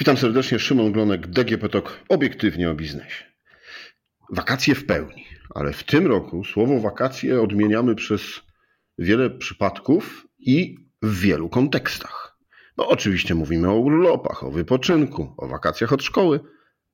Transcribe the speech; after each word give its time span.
Witam 0.00 0.16
serdecznie, 0.16 0.58
Szymon 0.58 0.92
Glonek, 0.92 1.26
DGP 1.26 1.68
TOK, 1.68 2.00
obiektywnie 2.08 2.70
o 2.70 2.74
biznesie. 2.74 3.24
Wakacje 4.30 4.74
w 4.74 4.86
pełni, 4.86 5.26
ale 5.54 5.72
w 5.72 5.84
tym 5.84 6.06
roku 6.06 6.44
słowo 6.44 6.80
wakacje 6.80 7.42
odmieniamy 7.42 7.94
przez 7.94 8.40
wiele 8.98 9.30
przypadków 9.30 10.26
i 10.38 10.76
w 11.02 11.20
wielu 11.20 11.48
kontekstach. 11.48 12.38
No 12.76 12.88
oczywiście 12.88 13.34
mówimy 13.34 13.70
o 13.70 13.78
urlopach, 13.78 14.44
o 14.44 14.50
wypoczynku, 14.50 15.34
o 15.36 15.48
wakacjach 15.48 15.92
od 15.92 16.02
szkoły, 16.02 16.40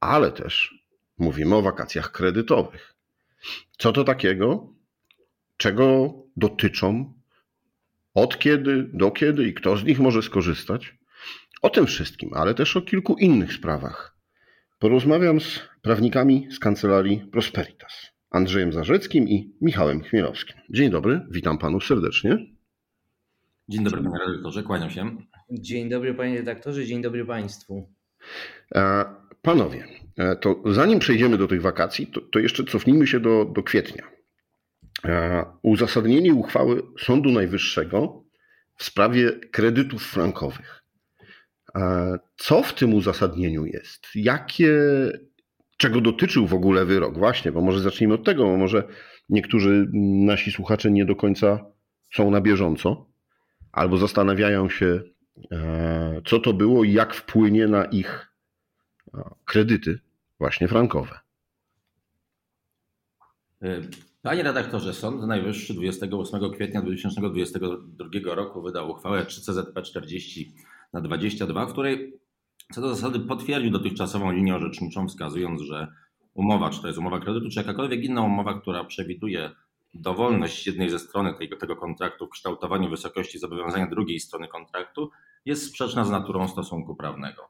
ale 0.01 0.33
też 0.33 0.75
mówimy 1.19 1.55
o 1.55 1.63
wakacjach 1.63 2.13
kredytowych. 2.13 2.95
Co 3.79 3.93
to 3.93 4.05
takiego? 4.05 4.73
Czego 5.57 6.15
dotyczą? 6.37 7.15
Od 8.15 8.39
kiedy, 8.39 8.91
do 8.93 9.11
kiedy 9.11 9.49
i 9.49 9.55
kto 9.55 9.77
z 9.77 9.85
nich 9.85 9.99
może 9.99 10.23
skorzystać? 10.23 10.96
O 11.63 11.71
tym 11.71 11.87
wszystkim, 11.87 12.31
ale 12.35 12.55
też 12.55 12.77
o 12.77 12.83
kilku 12.83 13.15
innych 13.15 13.53
sprawach. 13.53 14.17
Porozmawiam 14.79 15.41
z 15.41 15.61
prawnikami 15.83 16.49
z 16.51 16.59
kancelarii 16.59 17.29
Prosperitas, 17.33 18.13
Andrzejem 18.31 18.73
Zarzeckim 18.73 19.29
i 19.29 19.55
Michałem 19.61 20.03
Chmielowskim. 20.03 20.57
Dzień 20.71 20.91
dobry, 20.91 21.21
witam 21.31 21.59
panów 21.59 21.85
serdecznie. 21.85 22.39
Dzień 23.69 23.85
dobry 23.85 24.03
panie 24.03 24.19
redaktorze, 24.27 24.63
kłaniam 24.63 24.91
się. 24.91 25.17
Dzień 25.51 25.89
dobry 25.89 26.15
panie 26.15 26.37
redaktorze, 26.37 26.87
dzień 26.87 27.03
dobry 27.03 27.25
państwu. 27.25 27.89
E, 28.75 29.05
panowie, 29.43 29.89
e, 30.17 30.37
to 30.37 30.63
zanim 30.67 30.99
przejdziemy 30.99 31.39
do 31.39 31.49
tych 31.49 31.63
wakacji, 31.63 32.07
to, 32.07 32.21
to 32.21 32.39
jeszcze 32.39 32.65
cofnijmy 32.65 33.07
się 33.07 33.21
do, 33.21 33.45
do 33.45 33.63
kwietnia. 33.63 34.05
E, 35.05 35.45
uzasadnienie 35.63 36.35
uchwały 36.35 36.83
Sądu 36.99 37.33
Najwyższego 37.33 38.25
w 38.77 38.85
sprawie 38.85 39.33
kredytów 39.33 40.03
frankowych. 40.07 40.86
Co 42.37 42.63
w 42.63 42.75
tym 42.75 42.95
uzasadnieniu 42.95 43.67
jest? 43.67 44.07
Jakie, 44.15 44.73
czego 45.77 46.01
dotyczył 46.01 46.47
w 46.47 46.55
ogóle 46.55 46.85
wyrok? 46.85 47.19
Właśnie, 47.19 47.53
bo 47.53 47.61
może 47.61 47.81
zacznijmy 47.81 48.15
od 48.15 48.25
tego, 48.25 48.45
bo 48.45 48.57
może 48.57 48.85
niektórzy 49.29 49.89
nasi 50.27 50.53
słuchacze 50.53 50.91
nie 50.91 51.05
do 51.05 51.17
końca 51.17 51.65
są 52.15 52.31
na 52.31 52.41
bieżąco 52.41 53.07
albo 53.73 53.97
zastanawiają 53.97 54.69
się, 54.69 55.01
e, 55.53 56.23
co 56.27 56.39
to 56.39 56.53
było 56.53 56.85
i 56.85 56.93
jak 56.93 57.15
wpłynie 57.15 57.69
na 57.69 57.85
ich 57.85 58.33
e, 59.15 59.31
kredyty, 59.45 59.99
właśnie 60.39 60.69
frankowe. 60.69 61.19
E, 63.63 63.81
panie 64.23 64.43
redaktorze, 64.43 64.95
Sąd 64.95 65.27
Najwyższy 65.27 65.75
28 65.75 66.53
kwietnia 66.53 66.83
2022 66.83 68.35
roku 68.35 68.63
wydał 68.63 68.91
uchwałę 68.91 69.25
3CZP 69.25 69.83
40 69.83 70.55
na 70.97 71.03
22, 71.03 71.67
w 71.67 71.73
której 71.73 72.21
co 72.73 72.81
do 72.81 72.95
zasady 72.95 73.21
potwierdził 73.21 73.71
dotychczasową 73.71 74.33
linię 74.33 74.55
orzeczniczą, 74.55 75.09
wskazując, 75.09 75.61
że 75.61 75.89
umowa, 76.35 76.71
czy 76.71 76.81
to 76.81 76.87
jest 76.87 76.99
umowa 76.99 77.21
kredytu, 77.21 77.49
czy 77.51 77.61
jakakolwiek 77.61 78.05
inna 78.05 78.23
umowa, 78.23 78.61
która 78.61 78.85
przewiduje 78.85 79.51
dowolność 79.95 80.67
jednej 80.67 80.91
ze 80.91 80.99
strony 80.99 81.35
tego, 81.35 81.57
tego 81.57 81.77
kontraktu 81.77 82.27
w 82.27 82.31
kształtowaniu 82.31 82.91
wysokości 82.91 83.39
zobowiązania 83.39 83.87
drugiej 83.87 84.21
strony 84.21 84.49
kontraktu 84.49 85.11
jest 85.45 85.67
sprzeczna 85.67 86.05
z 86.05 86.11
naturą 86.11 86.49
stosunku 86.49 86.95
prawnego. 86.95 87.43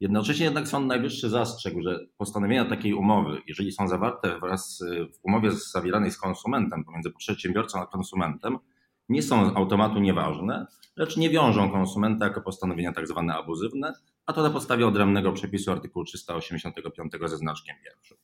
Jednocześnie 0.00 0.44
jednak 0.44 0.68
Sąd 0.68 0.86
Najwyższy 0.86 1.28
zastrzegł, 1.28 1.82
że 1.82 2.06
postanowienia 2.16 2.64
takiej 2.64 2.94
umowy, 2.94 3.42
jeżeli 3.46 3.72
są 3.72 3.88
zawarte 3.88 4.38
wraz 4.38 4.84
w 5.14 5.18
umowie 5.22 5.50
zawieranej 5.52 6.10
z 6.10 6.18
konsumentem, 6.18 6.84
pomiędzy 6.84 7.10
przedsiębiorcą 7.10 7.80
a 7.80 7.86
konsumentem, 7.86 8.58
nie 9.08 9.22
są 9.22 9.50
z 9.50 9.56
automatu 9.56 10.00
nieważne, 10.00 10.66
lecz 10.96 11.16
nie 11.16 11.30
wiążą 11.30 11.70
konsumenta 11.70 12.24
jako 12.24 12.40
postanowienia 12.40 12.92
tak 12.92 13.06
zwane 13.06 13.34
abuzywne, 13.34 13.92
a 14.26 14.32
to 14.32 14.42
na 14.42 14.50
podstawie 14.50 14.86
odrębnego 14.86 15.32
przepisu 15.32 15.72
artykułu 15.72 16.04
385 16.04 17.12
ze 17.26 17.36
znaczkiem 17.36 17.76
pierwszym. 17.84 18.16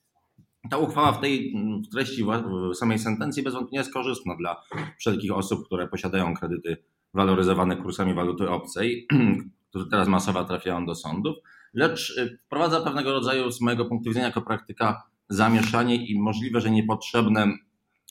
Ta 0.70 0.78
uchwała 0.78 1.12
w 1.12 1.20
tej 1.20 1.54
w 1.88 1.92
treści 1.92 2.26
samej 2.74 2.98
sentencji 2.98 3.42
bez 3.42 3.54
wątpienia 3.54 3.80
jest 3.80 3.92
korzystna 3.92 4.36
dla 4.36 4.62
wszelkich 4.98 5.32
osób, 5.32 5.66
które 5.66 5.88
posiadają 5.88 6.34
kredyty 6.34 6.76
waloryzowane 7.14 7.76
kursami 7.76 8.14
waluty 8.14 8.50
obcej, 8.50 9.06
które 9.70 9.84
teraz 9.90 10.08
masowo 10.08 10.44
trafiają 10.44 10.86
do 10.86 10.94
sądów, 10.94 11.36
lecz 11.74 12.10
y, 12.10 12.38
wprowadza 12.46 12.80
pewnego 12.80 13.12
rodzaju 13.12 13.50
z 13.50 13.60
mojego 13.60 13.84
punktu 13.84 14.10
widzenia 14.10 14.26
jako 14.26 14.42
praktyka 14.42 15.02
zamieszanie 15.28 16.06
i 16.06 16.20
możliwe, 16.20 16.60
że 16.60 16.70
niepotrzebne 16.70 17.46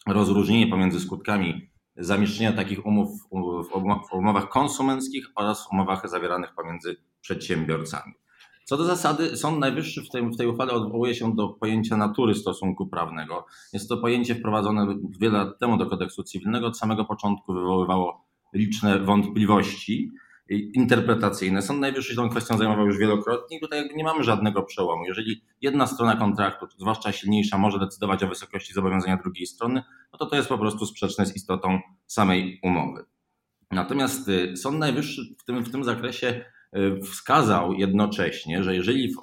rozróżnienie 0.07 0.67
pomiędzy 0.67 0.99
skutkami 0.99 1.72
zamieszczenia 1.97 2.53
takich 2.53 2.85
umów 2.85 3.09
w 4.09 4.13
umowach 4.13 4.49
konsumenckich 4.49 5.25
oraz 5.35 5.67
w 5.67 5.71
umowach 5.71 6.09
zawieranych 6.09 6.53
pomiędzy 6.55 6.95
przedsiębiorcami. 7.21 8.13
Co 8.65 8.77
do 8.77 8.83
zasady, 8.83 9.37
Sąd 9.37 9.59
Najwyższy 9.59 10.01
w 10.03 10.09
tej, 10.09 10.29
w 10.29 10.37
tej 10.37 10.47
uchwale 10.47 10.73
odwołuje 10.73 11.15
się 11.15 11.35
do 11.35 11.47
pojęcia 11.47 11.97
natury 11.97 12.35
stosunku 12.35 12.87
prawnego. 12.87 13.45
Jest 13.73 13.89
to 13.89 13.97
pojęcie 13.97 14.35
wprowadzone 14.35 14.87
wiele 15.19 15.37
lat 15.37 15.59
temu 15.59 15.77
do 15.77 15.85
kodeksu 15.85 16.23
cywilnego. 16.23 16.67
Od 16.67 16.77
samego 16.77 17.05
początku 17.05 17.53
wywoływało 17.53 18.25
liczne 18.53 18.99
wątpliwości 18.99 20.11
interpretacyjne. 20.49 21.61
Sąd 21.61 21.79
Najwyższy 21.79 22.09
się 22.09 22.15
tą 22.15 22.29
kwestią 22.29 22.57
zajmował 22.57 22.85
już 22.85 22.97
wielokrotnie 22.97 23.57
i 23.57 23.59
tutaj 23.59 23.89
nie 23.95 24.03
mamy 24.03 24.23
żadnego 24.23 24.63
przełomu. 24.63 25.05
Jeżeli 25.05 25.41
jedna 25.61 25.87
strona 25.87 26.15
kontraktu, 26.15 26.67
zwłaszcza 26.77 27.11
silniejsza, 27.11 27.57
może 27.57 27.79
decydować 27.79 28.23
o 28.23 28.27
wysokości 28.27 28.73
zobowiązania 28.73 29.17
drugiej 29.17 29.47
strony, 29.47 29.83
no 30.13 30.19
to 30.19 30.25
to 30.25 30.35
jest 30.35 30.49
po 30.49 30.57
prostu 30.57 30.85
sprzeczne 30.85 31.25
z 31.25 31.35
istotą 31.35 31.79
samej 32.07 32.59
umowy. 32.63 33.05
Natomiast 33.71 34.29
y, 34.29 34.57
Sąd 34.57 34.79
Najwyższy 34.79 35.21
w 35.39 35.43
tym, 35.43 35.63
w 35.63 35.71
tym 35.71 35.83
zakresie 35.83 36.45
y, 36.77 37.01
wskazał 37.01 37.73
jednocześnie, 37.73 38.63
że 38.63 38.75
jeżeli 38.75 39.13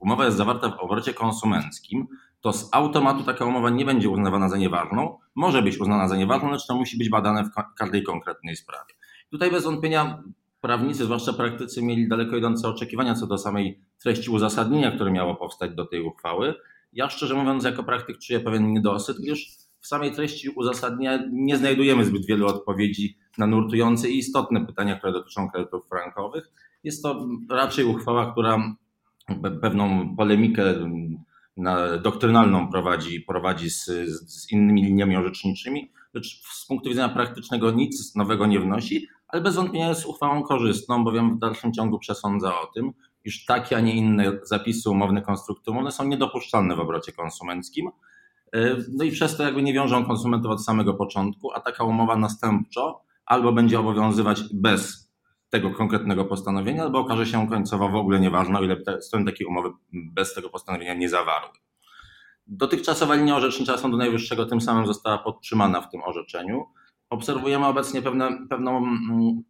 umowa 0.00 0.24
jest 0.24 0.36
zawarta 0.36 0.68
w 0.68 0.78
obrocie 0.80 1.14
konsumenckim, 1.14 2.06
to 2.40 2.52
z 2.52 2.68
automatu 2.72 3.24
taka 3.24 3.44
umowa 3.44 3.70
nie 3.70 3.84
będzie 3.84 4.08
uznawana 4.08 4.48
za 4.48 4.56
nieważną. 4.56 5.18
Może 5.34 5.62
być 5.62 5.78
uznana 5.78 6.08
za 6.08 6.16
nieważną, 6.16 6.50
lecz 6.50 6.66
to 6.66 6.76
musi 6.76 6.98
być 6.98 7.08
badane 7.08 7.44
w 7.44 7.74
każdej 7.76 8.02
konkretnej 8.02 8.56
sprawie. 8.56 8.94
Tutaj 9.30 9.50
bez 9.50 9.64
wątpienia 9.64 10.22
prawnicy, 10.60 11.04
zwłaszcza 11.04 11.32
praktycy, 11.32 11.82
mieli 11.82 12.08
daleko 12.08 12.36
idące 12.36 12.68
oczekiwania 12.68 13.14
co 13.14 13.26
do 13.26 13.38
samej 13.38 13.80
treści 14.02 14.30
uzasadnienia, 14.30 14.90
które 14.90 15.10
miało 15.10 15.36
powstać 15.36 15.74
do 15.74 15.86
tej 15.86 16.02
uchwały. 16.02 16.54
Ja 16.92 17.10
szczerze 17.10 17.34
mówiąc, 17.34 17.64
jako 17.64 17.84
praktyk 17.84 18.18
czuję 18.18 18.40
pewien 18.40 18.72
niedosyt, 18.72 19.16
gdyż 19.22 19.48
w 19.80 19.86
samej 19.86 20.12
treści 20.12 20.48
uzasadnienia 20.48 21.22
nie 21.32 21.56
znajdujemy 21.56 22.04
zbyt 22.04 22.26
wielu 22.26 22.46
odpowiedzi 22.46 23.16
na 23.38 23.46
nurtujące 23.46 24.10
i 24.10 24.18
istotne 24.18 24.66
pytania, 24.66 24.96
które 24.96 25.12
dotyczą 25.12 25.50
kredytów 25.50 25.88
frankowych. 25.88 26.50
Jest 26.84 27.02
to 27.02 27.26
raczej 27.50 27.84
uchwała, 27.84 28.32
która 28.32 28.76
pewną 29.60 30.16
polemikę 30.16 30.74
doktrynalną 32.02 32.70
prowadzi, 32.70 33.20
prowadzi 33.20 33.70
z, 33.70 33.84
z 34.30 34.52
innymi 34.52 34.82
liniami 34.82 35.16
orzeczniczymi, 35.16 35.90
lecz 36.14 36.42
z 36.44 36.66
punktu 36.66 36.88
widzenia 36.88 37.08
praktycznego 37.08 37.70
nic 37.70 38.14
nowego 38.14 38.46
nie 38.46 38.60
wnosi, 38.60 39.08
ale 39.28 39.42
bez 39.42 39.54
wątpienia 39.54 39.88
jest 39.88 40.06
uchwałą 40.06 40.42
korzystną, 40.42 41.04
bowiem 41.04 41.36
w 41.36 41.38
dalszym 41.38 41.72
ciągu 41.72 41.98
przesądza 41.98 42.60
o 42.60 42.66
tym, 42.66 42.92
iż 43.24 43.44
takie, 43.44 43.76
a 43.76 43.80
nie 43.80 43.94
inne 43.94 44.32
zapisy 44.42 44.90
umowne, 44.90 45.22
konstrukty 45.22 45.70
umowne 45.70 45.92
są 45.92 46.04
niedopuszczalne 46.04 46.76
w 46.76 46.80
obrocie 46.80 47.12
konsumenckim. 47.12 47.90
E, 48.54 48.76
no 48.92 49.04
i 49.04 49.10
przez 49.10 49.36
to 49.36 49.42
jakby 49.42 49.62
nie 49.62 49.72
wiążą 49.72 50.04
konsumentów 50.04 50.50
od 50.50 50.64
samego 50.64 50.94
początku, 50.94 51.52
a 51.52 51.60
taka 51.60 51.84
umowa 51.84 52.16
następczo 52.16 53.02
albo 53.26 53.52
będzie 53.52 53.80
obowiązywać 53.80 54.42
bez 54.54 55.08
tego 55.50 55.70
konkretnego 55.70 56.24
postanowienia, 56.24 56.82
albo 56.82 56.98
okaże 56.98 57.26
się 57.26 57.48
końcowo 57.48 57.88
w 57.88 57.94
ogóle 57.94 58.20
nieważna, 58.20 58.58
o 58.58 58.62
ile 58.62 58.76
strony 59.00 59.26
takiej 59.32 59.46
umowy 59.46 59.70
bez 59.92 60.34
tego 60.34 60.48
postanowienia 60.48 60.94
nie 60.94 61.08
zawarły. 61.08 61.50
Dotychczasowa 62.46 63.14
linia 63.14 63.36
orzecznicza 63.36 63.78
Sądu 63.78 63.96
Najwyższego 63.96 64.46
tym 64.46 64.60
samym 64.60 64.86
została 64.86 65.18
podtrzymana 65.18 65.80
w 65.80 65.90
tym 65.90 66.02
orzeczeniu. 66.02 66.66
Obserwujemy 67.10 67.66
obecnie 67.66 68.02
pewne, 68.02 68.46
pewną, 68.50 68.76
mm, 68.78 69.42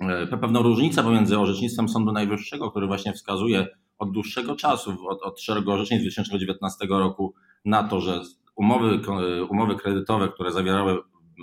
e, 0.00 0.26
pewną 0.26 0.62
różnicę 0.62 1.02
pomiędzy 1.02 1.38
orzecznictwem 1.38 1.88
Sądu 1.88 2.12
Najwyższego, 2.12 2.70
który 2.70 2.86
właśnie 2.86 3.12
wskazuje 3.12 3.66
od 3.98 4.12
dłuższego 4.12 4.56
czasu, 4.56 4.96
od, 5.08 5.22
od 5.22 5.40
szeregu 5.40 5.70
orzeczeń 5.70 5.98
z 5.98 6.02
2019 6.02 6.86
roku 6.88 7.34
na 7.64 7.88
to, 7.88 8.00
że 8.00 8.20
umowy, 8.56 9.00
umowy 9.48 9.76
kredytowe, 9.76 10.28
które 10.28 10.52
zawierały 10.52 10.98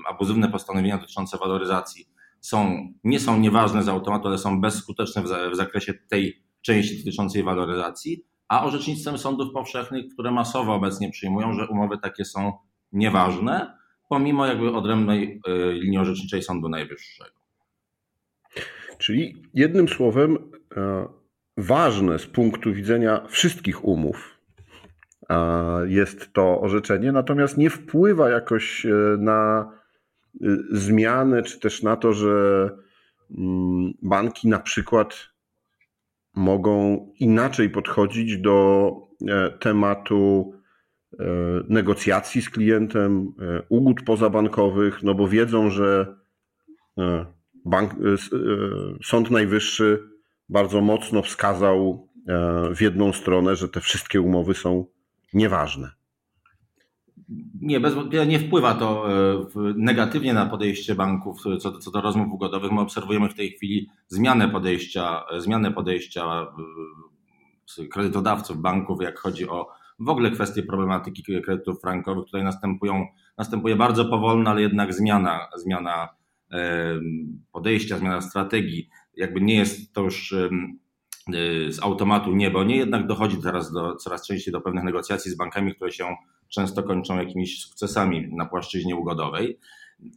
abuzywne 0.09 0.47
postanowienia 0.47 0.97
dotyczące 0.97 1.38
waloryzacji, 1.38 2.06
są, 2.41 2.88
nie 3.03 3.19
są 3.19 3.39
nieważne 3.39 3.83
z 3.83 3.89
automatu, 3.89 4.27
ale 4.27 4.38
są 4.38 4.62
bezskuteczne 4.62 5.21
w, 5.21 5.51
w 5.51 5.56
zakresie 5.56 5.94
tej 5.94 6.44
części 6.62 6.97
dotyczącej 6.97 7.44
waloryzacji, 7.44 8.25
a 8.47 8.65
orzecznictwem 8.65 9.17
sądów 9.17 9.53
powszechnych, 9.53 10.13
które 10.13 10.31
masowo 10.31 10.74
obecnie 10.74 11.09
przyjmują, 11.09 11.53
że 11.53 11.67
umowy 11.67 11.97
takie 11.97 12.25
są 12.25 12.53
nieważne, 12.91 13.77
pomimo 14.12 14.46
jakby 14.46 14.72
odrębnej 14.72 15.42
y, 15.48 15.74
linii 15.74 15.98
orzeczniczej 15.98 16.44
Sądu 16.44 16.69
Najwyższego. 16.69 17.31
Czyli 18.98 19.44
jednym 19.54 19.88
słowem, 19.88 20.38
e, 20.78 21.08
ważne 21.58 22.19
z 22.19 22.28
punktu 22.28 22.74
widzenia 22.74 23.28
wszystkich 23.28 23.86
umów 23.86 24.38
jest 25.88 26.34
to 26.34 26.62
orzeczenie, 26.62 27.12
natomiast 27.12 27.58
nie 27.58 27.69
wpływa 27.69 28.30
jakoś 28.30 28.86
e, 28.86 28.90
na 29.19 29.72
zmianę, 30.72 31.44
czy 31.44 31.60
też 31.60 31.84
na 31.84 31.96
to, 31.96 32.13
że 32.13 32.69
mm, 33.38 33.94
banki 34.02 34.48
na 34.48 34.60
przykład 34.60 35.30
mogą 36.34 37.06
inaczej 37.19 37.69
podchodzić 37.69 38.38
do 38.38 38.92
tematu 39.60 40.54
negocjacji 41.69 42.42
z 42.42 42.50
klientem, 42.50 43.34
ugód 43.69 44.04
pozabankowych, 44.04 45.04
no 45.04 45.13
bo 45.16 45.28
wiedzą, 45.28 45.69
że 45.69 46.16
bank, 47.66 47.96
Sąd 49.04 49.31
Najwyższy 49.31 50.10
bardzo 50.50 50.81
mocno 50.81 51.22
wskazał 51.22 52.08
w 52.75 52.81
jedną 52.81 53.13
stronę, 53.13 53.56
że 53.56 53.69
te 53.69 53.81
wszystkie 53.81 54.22
umowy 54.22 54.54
są 54.54 54.86
nieważne. 55.34 55.92
Nie, 57.62 57.80
bez 57.80 57.94
nie 58.28 58.40
wpływa 58.40 58.74
to 58.74 59.12
e, 59.12 59.46
negatywnie 59.75 60.34
na 60.34 60.46
podejście 60.46 60.96
banków 60.96 61.42
co, 61.60 61.80
co 61.80 61.92
do 61.92 62.02
rozmów 62.02 62.34
ugodowych. 62.34 62.72
My 62.72 62.81
obserwujemy 62.81 63.30
w 63.30 63.34
tej 63.34 63.52
chwili 63.52 63.90
zmianę 64.08 64.50
podejścia, 64.50 65.24
zmianę 65.38 65.72
podejścia 65.72 66.48
e, 67.80 67.86
kredytodawców 67.86 68.58
banków, 68.58 69.02
jak 69.02 69.19
chodzi 69.19 69.50
o 69.50 69.68
w 70.06 70.09
ogóle 70.09 70.31
kwestie 70.31 70.63
problematyki 70.63 71.24
kredytów 71.24 71.81
frankowych. 71.81 72.25
Tutaj 72.25 72.44
następują, 72.44 73.07
następuje 73.38 73.75
bardzo 73.75 74.06
powolna, 74.06 74.51
ale 74.51 74.62
jednak 74.62 74.94
zmiana, 74.94 75.48
zmiana 75.56 76.09
podejścia, 77.51 77.98
zmiana 77.98 78.21
strategii. 78.21 78.89
Jakby 79.15 79.42
nie 79.42 79.56
jest 79.56 79.94
to 79.94 80.01
już 80.01 80.36
z 81.69 81.83
automatu 81.83 82.36
niebo, 82.36 82.63
nie 82.63 82.77
jednak 82.77 83.07
dochodzi 83.07 83.38
teraz 83.42 83.71
do, 83.71 83.95
coraz 83.95 84.27
częściej 84.27 84.51
do 84.51 84.62
pewnych 84.62 84.83
negocjacji 84.83 85.31
z 85.31 85.38
bankami, 85.38 85.75
które 85.75 85.92
się 85.92 86.15
często 86.50 86.83
kończą 86.83 87.18
jakimiś 87.18 87.62
sukcesami 87.62 88.36
na 88.36 88.45
płaszczyźnie 88.45 88.95
ugodowej. 88.95 89.59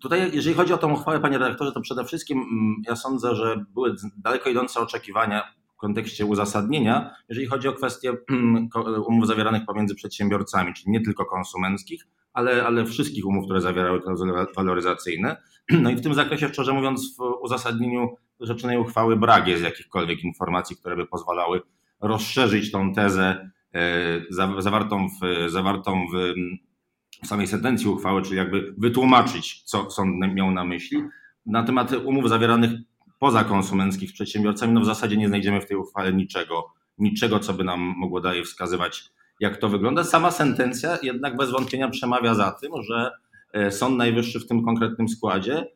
Tutaj, 0.02 0.30
jeżeli 0.32 0.56
chodzi 0.56 0.72
o 0.72 0.78
tą 0.78 0.92
uchwałę, 0.92 1.20
panie 1.20 1.38
redaktorze, 1.38 1.72
to 1.72 1.80
przede 1.80 2.04
wszystkim 2.04 2.38
mm, 2.38 2.82
ja 2.86 2.96
sądzę, 2.96 3.34
że 3.34 3.64
były 3.74 3.94
daleko 4.16 4.50
idące 4.50 4.80
oczekiwania 4.80 5.42
w 5.74 5.76
kontekście 5.76 6.26
uzasadnienia, 6.26 7.10
jeżeli 7.28 7.46
chodzi 7.46 7.68
o 7.68 7.72
kwestie 7.72 8.12
mm, 8.30 8.68
umów 9.06 9.26
zawieranych 9.26 9.64
pomiędzy 9.66 9.94
przedsiębiorcami, 9.94 10.74
czyli 10.74 10.90
nie 10.90 11.00
tylko 11.00 11.24
konsumenckich, 11.24 12.06
ale, 12.32 12.66
ale 12.66 12.86
wszystkich 12.86 13.26
umów, 13.26 13.44
które 13.44 13.60
zawierały 13.60 14.02
klauzule 14.02 14.46
waloryzacyjne. 14.56 15.36
No 15.82 15.90
i 15.90 15.96
w 15.96 16.02
tym 16.02 16.14
zakresie, 16.14 16.48
szczerze 16.48 16.72
mówiąc, 16.72 17.16
w 17.18 17.20
uzasadnieniu 17.42 18.16
rzeczonej 18.40 18.78
uchwały 18.78 19.16
brak 19.16 19.48
jest 19.48 19.62
jakichkolwiek 19.62 20.24
informacji, 20.24 20.76
które 20.76 20.96
by 20.96 21.06
pozwalały 21.06 21.60
rozszerzyć 22.00 22.72
tą 22.72 22.94
tezę 22.94 23.50
E, 23.74 24.62
zawartą 24.62 25.08
w, 25.08 25.50
zawartą 25.50 26.06
w, 26.12 26.34
w 27.24 27.26
samej 27.26 27.46
sentencji 27.46 27.88
uchwały, 27.88 28.22
czyli 28.22 28.36
jakby 28.36 28.74
wytłumaczyć, 28.78 29.62
co 29.62 29.90
sąd 29.90 30.34
miał 30.34 30.50
na 30.50 30.64
myśli. 30.64 31.02
Na 31.46 31.62
temat 31.62 31.92
umów 31.92 32.28
zawieranych 32.28 32.70
poza 33.24 33.44
konsumenckich 33.44 34.12
przedsiębiorcami, 34.12 34.72
no 34.72 34.80
w 34.80 34.84
zasadzie 34.84 35.16
nie 35.16 35.28
znajdziemy 35.28 35.60
w 35.60 35.66
tej 35.66 35.76
uchwale 35.76 36.12
niczego, 36.12 36.72
niczego, 36.98 37.38
co 37.38 37.54
by 37.54 37.64
nam 37.64 37.80
mogło 37.80 38.20
dalej 38.20 38.44
wskazywać, 38.44 39.04
jak 39.40 39.56
to 39.56 39.68
wygląda. 39.68 40.04
Sama 40.04 40.30
sentencja 40.30 40.98
jednak 41.02 41.36
bez 41.36 41.50
wątpienia 41.50 41.88
przemawia 41.88 42.34
za 42.34 42.50
tym, 42.50 42.70
że 42.82 43.10
e, 43.52 43.70
Sąd 43.70 43.96
Najwyższy 43.96 44.40
w 44.40 44.46
tym 44.46 44.64
konkretnym 44.64 45.08
składzie 45.08 45.66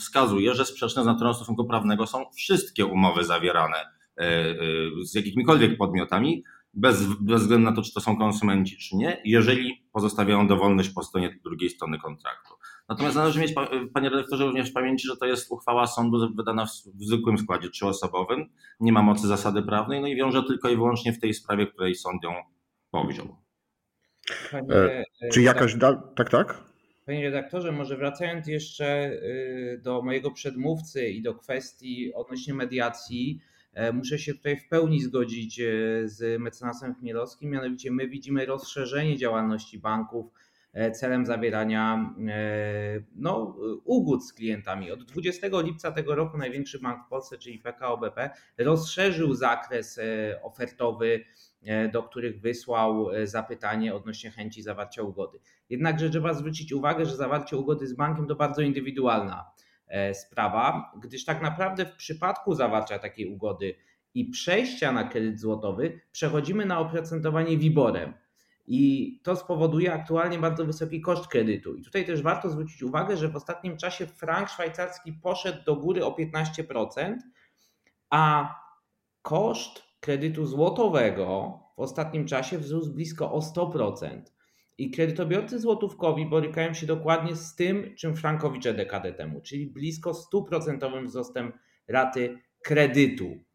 wskazuje, 0.00 0.54
że 0.54 0.64
sprzeczne 0.64 1.02
z 1.02 1.06
naturą 1.06 1.34
stosunku 1.34 1.64
prawnego 1.64 2.06
są 2.06 2.24
wszystkie 2.34 2.86
umowy 2.86 3.24
zawierane 3.24 3.76
e, 3.76 4.54
z 5.02 5.14
jakimikolwiek 5.14 5.78
podmiotami, 5.78 6.44
bez, 6.74 7.06
bez 7.20 7.42
względu 7.42 7.70
na 7.70 7.76
to, 7.76 7.82
czy 7.82 7.92
to 7.92 8.00
są 8.00 8.16
konsumenci, 8.16 8.76
czy 8.76 8.96
nie, 8.96 9.22
jeżeli 9.24 9.86
pozostawiają 9.92 10.48
dowolność 10.48 10.88
po 10.88 11.02
stronie 11.02 11.38
drugiej 11.44 11.70
strony 11.70 11.98
kontraktu. 11.98 12.54
Natomiast 12.88 13.16
należy 13.16 13.40
mieć, 13.40 13.54
panie 13.94 14.08
redaktorze, 14.08 14.44
również 14.44 14.70
w 14.70 14.72
pamięci, 14.72 15.08
że 15.08 15.16
to 15.16 15.26
jest 15.26 15.52
uchwała 15.52 15.86
sądu 15.86 16.34
wydana 16.36 16.66
w, 16.66 16.70
w 16.70 17.04
zwykłym 17.04 17.38
składzie 17.38 17.70
trzyosobowym, 17.70 18.48
nie 18.80 18.92
ma 18.92 19.02
mocy 19.02 19.26
zasady 19.26 19.62
prawnej, 19.62 20.00
no 20.00 20.06
i 20.06 20.16
wiąże 20.16 20.42
tylko 20.42 20.68
i 20.68 20.76
wyłącznie 20.76 21.12
w 21.12 21.20
tej 21.20 21.34
sprawie, 21.34 21.66
której 21.66 21.94
sąd 21.94 22.22
ją 22.22 22.30
powziął. 22.90 23.36
Panie, 24.50 24.74
e, 24.74 25.04
czy 25.32 25.42
jakaś. 25.42 25.74
Da... 25.74 25.94
Tak, 26.16 26.30
tak? 26.30 26.64
Panie 27.06 27.22
redaktorze, 27.22 27.72
może 27.72 27.96
wracając 27.96 28.46
jeszcze 28.46 29.10
y, 29.10 29.80
do 29.84 30.02
mojego 30.02 30.30
przedmówcy 30.30 31.08
i 31.08 31.22
do 31.22 31.34
kwestii 31.34 32.14
odnośnie 32.14 32.54
mediacji, 32.54 33.40
E, 33.76 33.92
muszę 33.92 34.18
się 34.18 34.34
tutaj 34.34 34.56
w 34.56 34.68
pełni 34.68 35.00
zgodzić 35.00 35.60
e, 35.60 35.64
z 36.04 36.40
mecenasem 36.40 36.94
Chmielowskim, 36.94 37.50
mianowicie 37.50 37.90
my 37.90 38.08
widzimy 38.08 38.46
rozszerzenie 38.46 39.16
działalności 39.16 39.78
banków 39.78 40.26
celem 40.92 41.26
zawierania 41.26 42.14
no, 43.16 43.56
ugód 43.84 44.26
z 44.26 44.32
klientami. 44.32 44.90
Od 44.90 45.04
20 45.04 45.46
lipca 45.52 45.92
tego 45.92 46.14
roku 46.14 46.38
największy 46.38 46.78
bank 46.78 47.06
w 47.06 47.08
Polsce, 47.08 47.38
czyli 47.38 47.58
PKO 47.58 47.98
BP, 47.98 48.30
rozszerzył 48.58 49.34
zakres 49.34 50.00
ofertowy, 50.42 51.24
do 51.92 52.02
których 52.02 52.40
wysłał 52.40 53.08
zapytanie 53.24 53.94
odnośnie 53.94 54.30
chęci 54.30 54.62
zawarcia 54.62 55.02
ugody. 55.02 55.38
Jednakże 55.70 56.10
trzeba 56.10 56.34
zwrócić 56.34 56.72
uwagę, 56.72 57.06
że 57.06 57.16
zawarcie 57.16 57.56
ugody 57.56 57.86
z 57.86 57.92
bankiem 57.92 58.26
to 58.26 58.34
bardzo 58.34 58.62
indywidualna 58.62 59.44
E, 59.88 60.14
sprawa, 60.14 60.92
gdyż 61.02 61.24
tak 61.24 61.42
naprawdę 61.42 61.86
w 61.86 61.96
przypadku 61.96 62.54
zawarcia 62.54 62.98
takiej 62.98 63.26
ugody 63.26 63.74
i 64.14 64.24
przejścia 64.24 64.92
na 64.92 65.04
kredyt 65.04 65.40
złotowy 65.40 66.00
przechodzimy 66.12 66.66
na 66.66 66.78
oprocentowanie 66.78 67.58
WIBORem. 67.58 68.12
I 68.66 69.20
to 69.22 69.36
spowoduje 69.36 69.92
aktualnie 69.92 70.38
bardzo 70.38 70.64
wysoki 70.64 71.00
koszt 71.00 71.26
kredytu. 71.26 71.74
I 71.74 71.82
tutaj 71.82 72.06
też 72.06 72.22
warto 72.22 72.50
zwrócić 72.50 72.82
uwagę, 72.82 73.16
że 73.16 73.28
w 73.28 73.36
ostatnim 73.36 73.76
czasie 73.76 74.06
frank 74.06 74.48
szwajcarski 74.48 75.12
poszedł 75.12 75.64
do 75.64 75.76
góry 75.76 76.04
o 76.04 76.10
15%, 76.10 77.16
a 78.10 78.54
koszt 79.22 79.82
kredytu 80.00 80.46
złotowego 80.46 81.58
w 81.76 81.80
ostatnim 81.80 82.26
czasie 82.26 82.58
wzrósł 82.58 82.92
blisko 82.92 83.32
o 83.32 83.38
100%. 83.38 84.22
I 84.78 84.90
kredytobiorcy 84.90 85.60
złotówkowi 85.60 86.26
borykają 86.26 86.74
się 86.74 86.86
dokładnie 86.86 87.36
z 87.36 87.54
tym, 87.54 87.94
czym 87.96 88.16
frankowicze 88.16 88.74
dekadę 88.74 89.12
temu, 89.12 89.40
czyli 89.40 89.66
blisko 89.66 90.12
100% 90.12 91.06
wzrostem 91.06 91.52
raty 91.88 92.38
kredytu. 92.62 93.45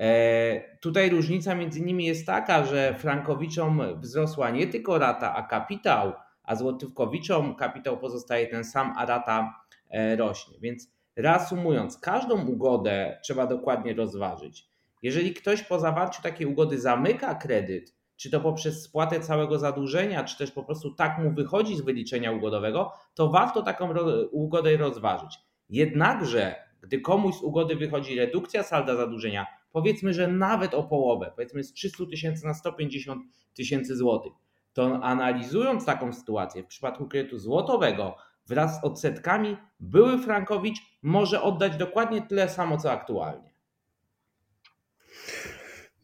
E, 0.00 0.78
tutaj 0.80 1.10
różnica 1.10 1.54
między 1.54 1.80
nimi 1.80 2.04
jest 2.04 2.26
taka, 2.26 2.64
że 2.64 2.94
frankowiczom 2.98 3.82
wzrosła 4.00 4.50
nie 4.50 4.66
tylko 4.66 4.98
rata, 4.98 5.34
a 5.34 5.42
kapitał, 5.42 6.12
a 6.42 6.56
złotówkowiczom 6.56 7.54
kapitał 7.54 7.98
pozostaje 7.98 8.46
ten 8.46 8.64
sam, 8.64 8.92
a 8.96 9.06
rata 9.06 9.54
e, 9.90 10.16
rośnie. 10.16 10.58
Więc 10.60 10.92
reasumując, 11.16 11.98
każdą 11.98 12.46
ugodę 12.46 13.18
trzeba 13.22 13.46
dokładnie 13.46 13.94
rozważyć. 13.94 14.68
Jeżeli 15.02 15.34
ktoś 15.34 15.62
po 15.62 15.78
zawarciu 15.78 16.22
takiej 16.22 16.46
ugody 16.46 16.80
zamyka 16.80 17.34
kredyt, 17.34 17.94
czy 18.16 18.30
to 18.30 18.40
poprzez 18.40 18.82
spłatę 18.82 19.20
całego 19.20 19.58
zadłużenia, 19.58 20.24
czy 20.24 20.38
też 20.38 20.50
po 20.50 20.64
prostu 20.64 20.94
tak 20.94 21.18
mu 21.18 21.30
wychodzi 21.30 21.76
z 21.76 21.80
wyliczenia 21.80 22.32
ugodowego, 22.32 22.92
to 23.14 23.28
warto 23.28 23.62
taką 23.62 23.94
ugodę 24.30 24.76
rozważyć. 24.76 25.38
Jednakże, 25.68 26.54
gdy 26.82 27.00
komuś 27.00 27.34
z 27.34 27.42
ugody 27.42 27.76
wychodzi 27.76 28.16
redukcja 28.16 28.62
salda 28.62 28.96
zadłużenia, 28.96 29.46
powiedzmy, 29.72 30.14
że 30.14 30.28
nawet 30.28 30.74
o 30.74 30.82
połowę, 30.82 31.32
powiedzmy 31.36 31.64
z 31.64 31.72
300 31.72 32.06
tysięcy 32.10 32.46
na 32.46 32.54
150 32.54 33.22
tysięcy 33.54 33.96
złotych, 33.96 34.32
to 34.72 35.02
analizując 35.02 35.84
taką 35.84 36.12
sytuację 36.12 36.62
w 36.62 36.66
przypadku 36.66 37.08
kredytu 37.08 37.38
złotowego 37.38 38.16
wraz 38.46 38.80
z 38.80 38.84
odsetkami, 38.84 39.56
były 39.80 40.18
Frankowicz 40.18 40.78
może 41.02 41.42
oddać 41.42 41.76
dokładnie 41.76 42.22
tyle 42.22 42.48
samo 42.48 42.78
co 42.78 42.92
aktualnie. 42.92 43.50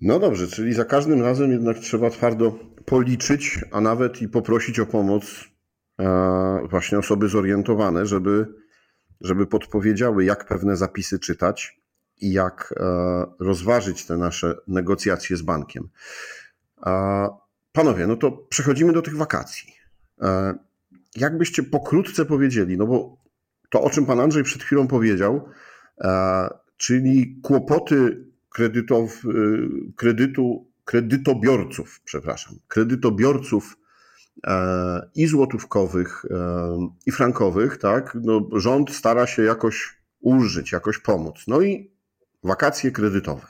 No 0.01 0.19
dobrze, 0.19 0.49
czyli 0.49 0.73
za 0.73 0.85
każdym 0.85 1.23
razem 1.23 1.53
jednak 1.53 1.79
trzeba 1.79 2.11
twardo 2.11 2.59
policzyć, 2.85 3.59
a 3.73 3.81
nawet 3.81 4.23
i 4.23 4.29
poprosić 4.29 4.81
o 4.81 4.87
pomoc 4.87 5.45
e, 6.01 6.61
właśnie 6.71 6.99
osoby 6.99 7.29
zorientowane, 7.29 8.07
żeby, 8.07 8.47
żeby 9.21 9.47
podpowiedziały, 9.47 10.25
jak 10.25 10.49
pewne 10.49 10.77
zapisy 10.77 11.19
czytać 11.19 11.81
i 12.21 12.33
jak 12.33 12.75
e, 12.77 12.85
rozważyć 13.39 14.07
te 14.07 14.17
nasze 14.17 14.55
negocjacje 14.69 15.37
z 15.37 15.43
bankiem. 15.43 15.89
Panowie, 17.73 18.07
no 18.07 18.17
to 18.17 18.31
przechodzimy 18.33 18.93
do 18.93 19.03
tych 19.03 19.17
wakacji. 19.17 19.73
E, 20.21 20.55
jakbyście 21.17 21.63
pokrótce 21.63 22.25
powiedzieli, 22.25 22.77
no 22.77 22.87
bo 22.87 23.17
to, 23.71 23.83
o 23.83 23.91
czym 23.91 24.07
pan 24.07 24.21
Andrzej 24.21 24.43
przed 24.43 24.63
chwilą 24.63 24.87
powiedział, 24.87 25.49
czyli 26.77 27.41
kłopoty 27.43 28.25
kredytow, 28.49 29.23
kredytu, 29.97 30.67
kredytobiorców, 30.87 32.01
przepraszam, 32.05 32.55
kredytobiorców 32.69 33.77
e, 34.47 35.11
i 35.15 35.27
złotówkowych, 35.27 36.25
e, 36.31 36.89
i 37.07 37.13
frankowych, 37.13 37.79
tak, 37.79 38.19
no, 38.23 38.49
rząd 38.53 38.91
stara 38.91 39.27
się 39.27 39.43
jakoś 39.43 39.99
ulżyć, 40.21 40.73
jakoś 40.73 40.99
pomóc. 40.99 41.45
No 41.49 41.61
i 41.61 41.96
wakacje 42.43 42.91
kredytowe. 42.91 43.47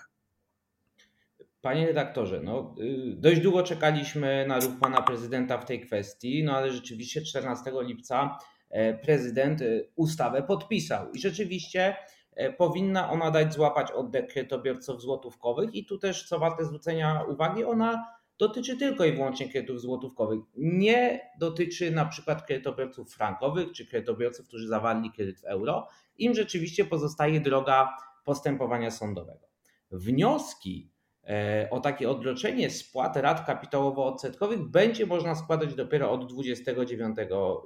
Panie 1.60 1.86
redaktorze, 1.86 2.40
no, 2.40 2.74
y, 2.80 3.16
dość 3.16 3.40
długo 3.40 3.62
czekaliśmy 3.62 4.44
na 4.48 4.60
ruch 4.60 4.78
pana 4.80 5.02
prezydenta 5.02 5.58
w 5.58 5.64
tej 5.64 5.80
kwestii, 5.80 6.44
no 6.44 6.56
ale 6.56 6.72
rzeczywiście 6.72 7.22
14 7.22 7.72
lipca 7.80 8.38
e, 8.70 8.94
prezydent 8.94 9.60
ustawę 9.96 10.42
podpisał 10.42 11.10
i 11.10 11.18
rzeczywiście 11.18 11.96
e, 12.36 12.52
powinna 12.52 13.10
ona 13.10 13.30
dać 13.30 13.54
złapać 13.54 13.90
oddech 13.90 14.26
kredytobiorców 14.26 15.02
złotówkowych 15.02 15.74
i 15.74 15.86
tu 15.86 15.98
też 15.98 16.28
co 16.28 16.38
warte 16.38 16.64
zwrócenia 16.64 17.22
uwagi, 17.28 17.64
ona 17.64 18.16
dotyczy 18.38 18.76
tylko 18.76 19.04
i 19.04 19.12
wyłącznie 19.12 19.48
kredytów 19.48 19.80
złotówkowych. 19.80 20.40
Nie 20.56 21.30
dotyczy 21.38 21.90
na 21.90 22.04
przykład 22.06 22.46
kredytobiorców 22.46 23.14
frankowych 23.14 23.72
czy 23.72 23.86
kredytobiorców, 23.86 24.46
którzy 24.48 24.68
zawarli 24.68 25.12
kredyt 25.12 25.40
w 25.40 25.44
euro. 25.44 25.88
Im 26.18 26.34
rzeczywiście 26.34 26.84
pozostaje 26.84 27.40
droga 27.40 27.96
postępowania 28.26 28.90
sądowego. 28.90 29.48
Wnioski 29.90 30.90
e, 31.24 31.68
o 31.70 31.80
takie 31.80 32.10
odroczenie 32.10 32.70
spłat 32.70 33.16
rat 33.16 33.46
kapitałowo-odsetkowych 33.46 34.70
będzie 34.70 35.06
można 35.06 35.34
składać 35.34 35.74
dopiero 35.74 36.10
od 36.10 36.32
29 36.32 37.16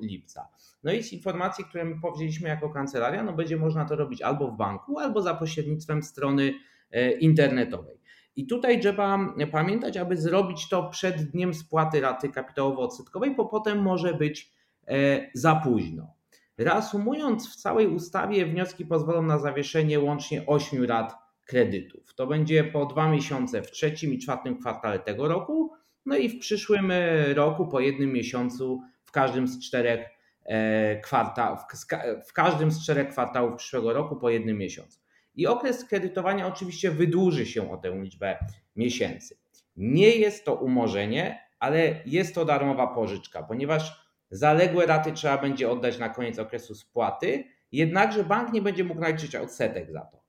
lipca. 0.03 0.49
No 0.83 0.93
i 0.93 1.03
z 1.03 1.13
informacji, 1.13 1.65
które 1.65 1.85
my 1.85 2.01
powiedzieliśmy 2.01 2.49
jako 2.49 2.71
kancelaria, 2.71 3.23
no 3.23 3.33
będzie 3.33 3.57
można 3.57 3.85
to 3.85 3.97
robić 3.97 4.23
albo 4.23 4.49
w 4.49 4.57
banku, 4.57 4.99
albo 4.99 5.23
za 5.23 5.35
pośrednictwem 5.35 6.03
strony 6.03 6.55
e, 6.91 7.11
internetowej. 7.13 8.01
I 8.37 8.47
tutaj 8.47 8.81
trzeba 8.81 9.19
pamiętać, 9.53 9.97
aby 9.97 10.17
zrobić 10.17 10.69
to 10.69 10.89
przed 10.89 11.31
dniem 11.31 11.55
spłaty 11.55 12.01
raty 12.01 12.29
kapitałowo-odsetkowej, 12.29 13.37
bo 13.37 13.47
potem 13.47 13.83
może 13.83 14.15
być 14.15 14.53
e, 14.89 15.31
za 15.35 15.57
późno. 15.57 16.20
Reasumując, 16.61 17.53
w 17.53 17.57
całej 17.57 17.87
ustawie 17.87 18.47
wnioski 18.47 18.87
pozwolą 18.87 19.23
na 19.23 19.39
zawieszenie 19.39 20.01
łącznie 20.01 20.47
8 20.47 20.85
rat 20.85 21.15
kredytów. 21.47 22.15
To 22.15 22.27
będzie 22.27 22.65
po 22.65 22.87
dwa 22.87 23.11
miesiące 23.11 23.63
w 23.63 23.71
trzecim 23.71 24.13
i 24.13 24.19
czwartym 24.19 24.59
kwartale 24.59 24.99
tego 24.99 25.29
roku, 25.29 25.73
no 26.07 26.17
i 26.17 26.29
w 26.29 26.39
przyszłym 26.39 26.93
roku 27.35 27.67
po 27.67 27.81
jednym 27.81 28.13
miesiącu 28.13 28.83
w 29.05 29.13
każdym 29.13 29.49
z 29.49 29.67
czterech 29.67 30.09
e, 30.45 31.01
kwartałów, 31.01 31.59
w 32.29 32.33
każdym 32.33 32.71
z 32.71 32.85
czterech 32.85 33.09
kwartałów 33.09 33.57
przyszłego 33.57 33.93
roku 33.93 34.17
po 34.17 34.31
jednym 34.31 34.59
miesiącu. 34.59 35.01
I 35.35 35.47
okres 35.47 35.85
kredytowania 35.85 36.47
oczywiście 36.47 36.91
wydłuży 36.91 37.47
się 37.47 37.73
o 37.73 37.77
tę 37.77 38.01
liczbę 38.03 38.39
miesięcy. 38.77 39.39
Nie 39.77 40.17
jest 40.17 40.45
to 40.45 40.55
umorzenie, 40.55 41.41
ale 41.59 42.03
jest 42.07 42.35
to 42.35 42.45
darmowa 42.45 42.87
pożyczka, 42.87 43.43
ponieważ 43.43 44.10
zaległe 44.31 44.87
raty 44.87 45.13
trzeba 45.13 45.39
będzie 45.39 45.71
oddać 45.71 45.99
na 45.99 46.09
koniec 46.09 46.39
okresu 46.39 46.75
spłaty, 46.75 47.45
jednakże 47.73 48.25
bank 48.25 48.53
nie 48.53 48.63
będzie 48.63 48.85
mógł 48.85 49.01
naliczyć 49.01 49.37
odsetek 49.37 49.93
za 49.93 50.01
to. 50.01 50.21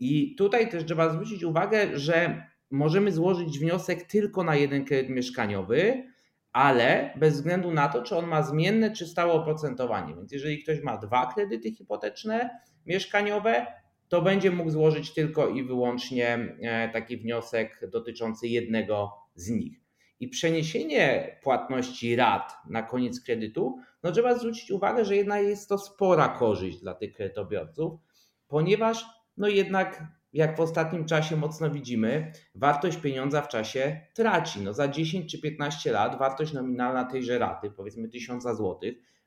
I 0.00 0.34
tutaj 0.34 0.68
też 0.68 0.84
trzeba 0.84 1.10
zwrócić 1.10 1.44
uwagę, 1.44 1.98
że 1.98 2.46
możemy 2.70 3.12
złożyć 3.12 3.58
wniosek 3.58 4.02
tylko 4.02 4.44
na 4.44 4.56
jeden 4.56 4.84
kredyt 4.84 5.10
mieszkaniowy, 5.10 6.04
ale 6.52 7.10
bez 7.16 7.34
względu 7.34 7.72
na 7.72 7.88
to, 7.88 8.02
czy 8.02 8.16
on 8.16 8.26
ma 8.26 8.42
zmienne 8.42 8.90
czy 8.90 9.06
stałe 9.06 9.32
oprocentowanie. 9.32 10.14
Więc 10.16 10.32
jeżeli 10.32 10.62
ktoś 10.62 10.82
ma 10.82 10.96
dwa 10.96 11.32
kredyty 11.34 11.72
hipoteczne 11.72 12.50
mieszkaniowe, 12.86 13.66
to 14.08 14.22
będzie 14.22 14.50
mógł 14.50 14.70
złożyć 14.70 15.14
tylko 15.14 15.48
i 15.48 15.64
wyłącznie 15.64 16.56
e, 16.62 16.88
taki 16.88 17.16
wniosek 17.16 17.80
dotyczący 17.92 18.48
jednego 18.48 19.12
z 19.34 19.50
nich. 19.50 19.85
I 20.20 20.28
przeniesienie 20.28 21.36
płatności 21.42 22.16
rat 22.16 22.56
na 22.68 22.82
koniec 22.82 23.20
kredytu, 23.20 23.78
no 24.02 24.12
trzeba 24.12 24.34
zwrócić 24.34 24.70
uwagę, 24.70 25.04
że 25.04 25.16
jednak 25.16 25.42
jest 25.42 25.68
to 25.68 25.78
spora 25.78 26.28
korzyść 26.28 26.80
dla 26.80 26.94
tych 26.94 27.12
kredytobiorców, 27.12 28.00
ponieważ 28.48 29.06
no 29.36 29.48
jednak 29.48 30.02
jak 30.32 30.56
w 30.56 30.60
ostatnim 30.60 31.04
czasie 31.04 31.36
mocno 31.36 31.70
widzimy, 31.70 32.32
wartość 32.54 32.96
pieniądza 32.96 33.42
w 33.42 33.48
czasie 33.48 34.00
traci. 34.14 34.60
No 34.60 34.72
za 34.72 34.88
10 34.88 35.30
czy 35.30 35.40
15 35.40 35.92
lat 35.92 36.18
wartość 36.18 36.52
nominalna 36.52 37.04
tejże 37.04 37.38
raty, 37.38 37.70
powiedzmy 37.70 38.08
1000 38.08 38.42
zł, 38.42 38.78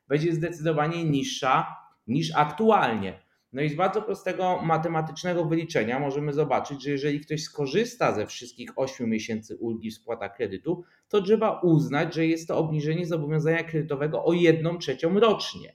będzie 0.08 0.32
zdecydowanie 0.32 1.04
niższa 1.04 1.76
niż 2.06 2.36
aktualnie. 2.36 3.20
No 3.52 3.62
i 3.62 3.68
z 3.68 3.74
bardzo 3.74 4.02
prostego 4.02 4.60
matematycznego 4.62 5.44
wyliczenia 5.44 5.98
możemy 5.98 6.32
zobaczyć, 6.32 6.82
że 6.82 6.90
jeżeli 6.90 7.20
ktoś 7.20 7.42
skorzysta 7.42 8.14
ze 8.14 8.26
wszystkich 8.26 8.70
8 8.76 9.10
miesięcy 9.10 9.56
ulgi 9.56 9.90
w 9.90 9.94
spłatach 9.94 10.36
kredytu, 10.36 10.84
to 11.08 11.22
trzeba 11.22 11.60
uznać, 11.60 12.14
że 12.14 12.26
jest 12.26 12.48
to 12.48 12.58
obniżenie 12.58 13.06
zobowiązania 13.06 13.64
kredytowego 13.64 14.24
o 14.24 14.32
1 14.32 14.78
trzecią 14.78 15.20
rocznie. 15.20 15.74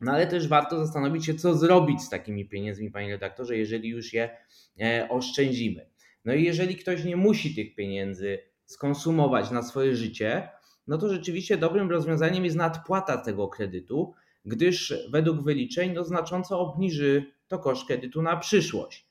No 0.00 0.12
ale 0.12 0.26
też 0.26 0.48
warto 0.48 0.78
zastanowić 0.78 1.26
się, 1.26 1.34
co 1.34 1.54
zrobić 1.54 2.02
z 2.02 2.08
takimi 2.08 2.48
pieniędzmi, 2.48 2.90
panie 2.90 3.10
redaktorze, 3.10 3.56
jeżeli 3.56 3.88
już 3.88 4.12
je 4.12 4.36
e, 4.80 5.08
oszczędzimy. 5.10 5.90
No 6.24 6.34
i 6.34 6.44
jeżeli 6.44 6.76
ktoś 6.76 7.04
nie 7.04 7.16
musi 7.16 7.54
tych 7.54 7.74
pieniędzy 7.74 8.38
skonsumować 8.64 9.50
na 9.50 9.62
swoje 9.62 9.96
życie, 9.96 10.48
no 10.86 10.98
to 10.98 11.08
rzeczywiście 11.08 11.56
dobrym 11.56 11.90
rozwiązaniem 11.90 12.44
jest 12.44 12.56
nadpłata 12.56 13.16
tego 13.16 13.48
kredytu, 13.48 14.14
gdyż 14.48 14.94
według 15.10 15.42
wyliczeń 15.42 15.92
no, 15.92 16.04
znacząco 16.04 16.60
obniży 16.60 17.32
to 17.48 17.58
koszt 17.58 17.86
kredytu 17.86 18.22
na 18.22 18.36
przyszłość. 18.36 19.08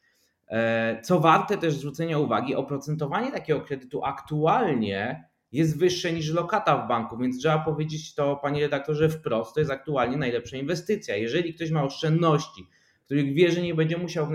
E, 0.48 1.02
co 1.02 1.20
warte 1.20 1.58
też 1.58 1.74
zwrócenia 1.74 2.20
uwagi, 2.20 2.56
oprocentowanie 2.56 3.32
takiego 3.32 3.62
kredytu 3.62 4.04
aktualnie 4.04 5.30
jest 5.52 5.80
wyższe 5.80 6.14
niż 6.14 6.34
lokata 6.34 6.78
w 6.78 6.88
banku, 6.88 7.18
więc 7.18 7.40
trzeba 7.40 7.60
powiedzieć 7.60 8.16
to, 8.16 8.36
panie 8.36 8.62
redaktorze, 8.62 9.10
wprost, 9.10 9.54
to 9.54 9.60
jest 9.60 9.72
aktualnie 9.72 10.18
najlepsza 10.18 10.58
inwestycja. 10.58 11.16
Jeżeli 11.16 11.54
ktoś 11.54 11.72
ma 11.72 11.84
oszczędności, 11.84 12.68
których 13.06 13.34
wie, 13.34 13.52
że 13.52 13.62
nie 13.62 13.76
będzie 13.76 13.98
musiał 13.98 14.28
w 14.28 14.32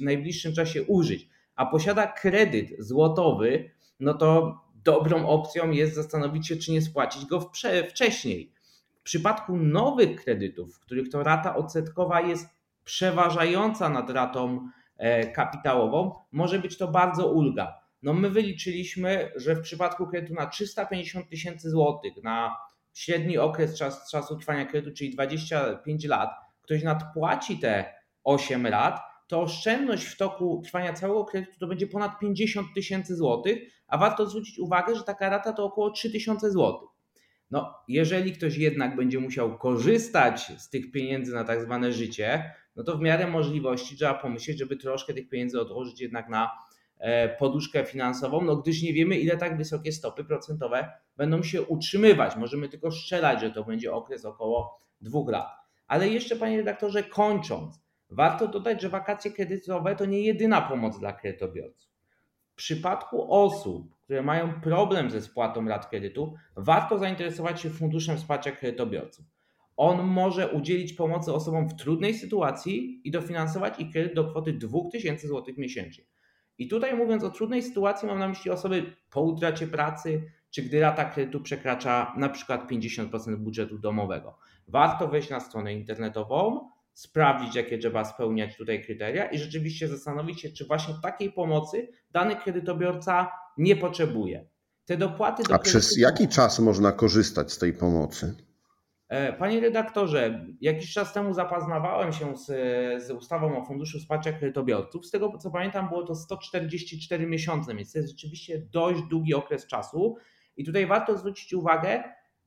najbliższym 0.00 0.54
czasie 0.54 0.82
użyć, 0.82 1.28
a 1.54 1.66
posiada 1.66 2.06
kredyt 2.06 2.68
złotowy, 2.78 3.70
no 4.00 4.14
to 4.14 4.60
dobrą 4.84 5.26
opcją 5.28 5.70
jest 5.70 5.94
zastanowić 5.94 6.46
się, 6.48 6.56
czy 6.56 6.72
nie 6.72 6.82
spłacić 6.82 7.26
go 7.26 7.50
wcześniej. 7.88 8.52
W 9.02 9.04
przypadku 9.04 9.56
nowych 9.56 10.24
kredytów, 10.24 10.76
w 10.76 10.78
których 10.78 11.08
to 11.08 11.22
rata 11.22 11.56
odsetkowa 11.56 12.20
jest 12.20 12.48
przeważająca 12.84 13.88
nad 13.88 14.10
ratą 14.10 14.68
e, 14.96 15.26
kapitałową, 15.26 16.14
może 16.32 16.58
być 16.58 16.78
to 16.78 16.88
bardzo 16.88 17.32
ulga. 17.32 17.80
No 18.02 18.12
my 18.12 18.30
wyliczyliśmy, 18.30 19.32
że 19.36 19.54
w 19.54 19.60
przypadku 19.60 20.06
kredytu 20.06 20.34
na 20.34 20.46
350 20.46 21.28
tysięcy 21.28 21.70
złotych 21.70 22.12
na 22.22 22.56
średni 22.94 23.38
okres 23.38 23.78
czas, 23.78 24.10
czasu 24.10 24.36
trwania 24.36 24.66
kredytu, 24.66 24.96
czyli 24.96 25.10
25 25.10 26.04
lat, 26.04 26.30
ktoś 26.62 26.82
nadpłaci 26.82 27.58
te 27.58 27.94
8 28.24 28.66
lat, 28.66 29.00
to 29.28 29.40
oszczędność 29.40 30.04
w 30.04 30.16
toku 30.16 30.62
trwania 30.64 30.92
całego 30.92 31.24
kredytu 31.24 31.58
to 31.58 31.66
będzie 31.66 31.86
ponad 31.86 32.18
50 32.18 32.66
tysięcy 32.74 33.16
złotych, 33.16 33.58
a 33.88 33.98
warto 33.98 34.26
zwrócić 34.26 34.58
uwagę, 34.58 34.94
że 34.94 35.02
taka 35.02 35.28
rata 35.28 35.52
to 35.52 35.64
około 35.64 35.90
3000 35.90 36.50
złotych. 36.50 36.91
No, 37.52 37.74
jeżeli 37.88 38.32
ktoś 38.32 38.56
jednak 38.56 38.96
będzie 38.96 39.20
musiał 39.20 39.58
korzystać 39.58 40.52
z 40.58 40.70
tych 40.70 40.90
pieniędzy 40.92 41.34
na 41.34 41.44
tak 41.44 41.62
zwane 41.62 41.92
życie, 41.92 42.54
no 42.76 42.84
to 42.84 42.98
w 42.98 43.00
miarę 43.00 43.26
możliwości 43.26 43.96
trzeba 43.96 44.14
pomyśleć, 44.14 44.58
żeby 44.58 44.76
troszkę 44.76 45.14
tych 45.14 45.28
pieniędzy 45.28 45.60
odłożyć 45.60 46.00
jednak 46.00 46.28
na 46.28 46.50
e, 46.98 47.36
poduszkę 47.36 47.84
finansową, 47.84 48.40
no 48.40 48.56
gdyż 48.56 48.82
nie 48.82 48.92
wiemy, 48.92 49.18
ile 49.18 49.36
tak 49.36 49.56
wysokie 49.56 49.92
stopy 49.92 50.24
procentowe 50.24 50.90
będą 51.16 51.42
się 51.42 51.62
utrzymywać. 51.62 52.36
Możemy 52.36 52.68
tylko 52.68 52.90
strzelać, 52.90 53.40
że 53.40 53.50
to 53.50 53.64
będzie 53.64 53.92
okres 53.92 54.24
około 54.24 54.78
dwóch 55.00 55.30
lat. 55.30 55.48
Ale 55.86 56.08
jeszcze, 56.08 56.36
panie 56.36 56.56
redaktorze, 56.56 57.02
kończąc, 57.02 57.80
warto 58.10 58.48
dodać, 58.48 58.82
że 58.82 58.88
wakacje 58.88 59.30
kredytowe 59.30 59.96
to 59.96 60.04
nie 60.04 60.20
jedyna 60.20 60.62
pomoc 60.62 60.98
dla 60.98 61.12
kredytobiorców. 61.12 61.91
W 62.52 62.54
przypadku 62.54 63.32
osób, 63.34 63.94
które 64.00 64.22
mają 64.22 64.60
problem 64.60 65.10
ze 65.10 65.20
spłatą 65.20 65.68
rat 65.68 65.86
kredytu, 65.86 66.34
warto 66.56 66.98
zainteresować 66.98 67.60
się 67.60 67.70
Funduszem 67.70 68.16
Wsparcia 68.16 68.52
Kredytobiorców. 68.52 69.24
On 69.76 70.02
może 70.02 70.48
udzielić 70.48 70.92
pomocy 70.92 71.32
osobom 71.32 71.68
w 71.68 71.74
trudnej 71.74 72.14
sytuacji 72.14 73.00
i 73.04 73.10
dofinansować 73.10 73.80
ich 73.80 73.92
kredyt 73.92 74.14
do 74.14 74.24
kwoty 74.24 74.52
2000 74.52 75.28
zł 75.28 75.54
miesięcznie. 75.58 76.04
I 76.58 76.68
tutaj 76.68 76.96
mówiąc 76.96 77.24
o 77.24 77.30
trudnej 77.30 77.62
sytuacji, 77.62 78.08
mam 78.08 78.18
na 78.18 78.28
myśli 78.28 78.50
osoby 78.50 78.96
po 79.10 79.20
utracie 79.20 79.66
pracy, 79.66 80.22
czy 80.50 80.62
gdy 80.62 80.80
rata 80.80 81.04
kredytu 81.04 81.40
przekracza 81.40 82.14
na 82.16 82.28
przykład 82.28 82.70
50% 82.70 83.36
budżetu 83.36 83.78
domowego. 83.78 84.38
Warto 84.68 85.08
wejść 85.08 85.30
na 85.30 85.40
stronę 85.40 85.74
internetową, 85.74 86.68
sprawdzić, 86.94 87.54
jakie 87.54 87.78
trzeba 87.78 88.04
spełniać 88.04 88.56
tutaj 88.56 88.84
kryteria 88.84 89.30
i 89.30 89.38
rzeczywiście 89.38 89.88
zastanowić 89.88 90.40
się, 90.40 90.50
czy 90.50 90.66
właśnie 90.66 90.94
takiej 91.02 91.32
pomocy 91.32 91.88
dany 92.10 92.36
kredytobiorca 92.36 93.30
nie 93.58 93.76
potrzebuje. 93.76 94.46
Te 94.84 94.96
dopłaty 94.96 95.42
do 95.42 95.54
A 95.54 95.58
przez 95.58 95.98
jaki 95.98 96.28
czas 96.28 96.58
można 96.58 96.92
korzystać 96.92 97.52
z 97.52 97.58
tej 97.58 97.72
pomocy? 97.72 98.34
E, 99.08 99.32
panie 99.32 99.60
redaktorze, 99.60 100.46
jakiś 100.60 100.92
czas 100.92 101.12
temu 101.12 101.34
zapoznawałem 101.34 102.12
się 102.12 102.36
z, 102.36 102.46
z, 103.02 103.10
ustawą 103.10 103.62
o 103.62 103.64
Funduszu 103.64 103.98
Wsparcia 103.98 104.32
Kredytobiorców. 104.32 105.06
Z 105.06 105.10
tego 105.10 105.38
co 105.38 105.50
pamiętam, 105.50 105.88
było 105.88 106.02
to 106.02 106.14
144 106.14 107.26
miesiące, 107.26 107.74
więc 107.74 107.92
to 107.92 107.98
jest 107.98 108.10
rzeczywiście 108.10 108.58
dość 108.58 109.02
długi 109.02 109.34
okres 109.34 109.66
czasu. 109.66 110.16
I 110.56 110.64
tutaj 110.64 110.86
warto 110.86 111.18
zwrócić 111.18 111.54
uwagę, 111.54 112.02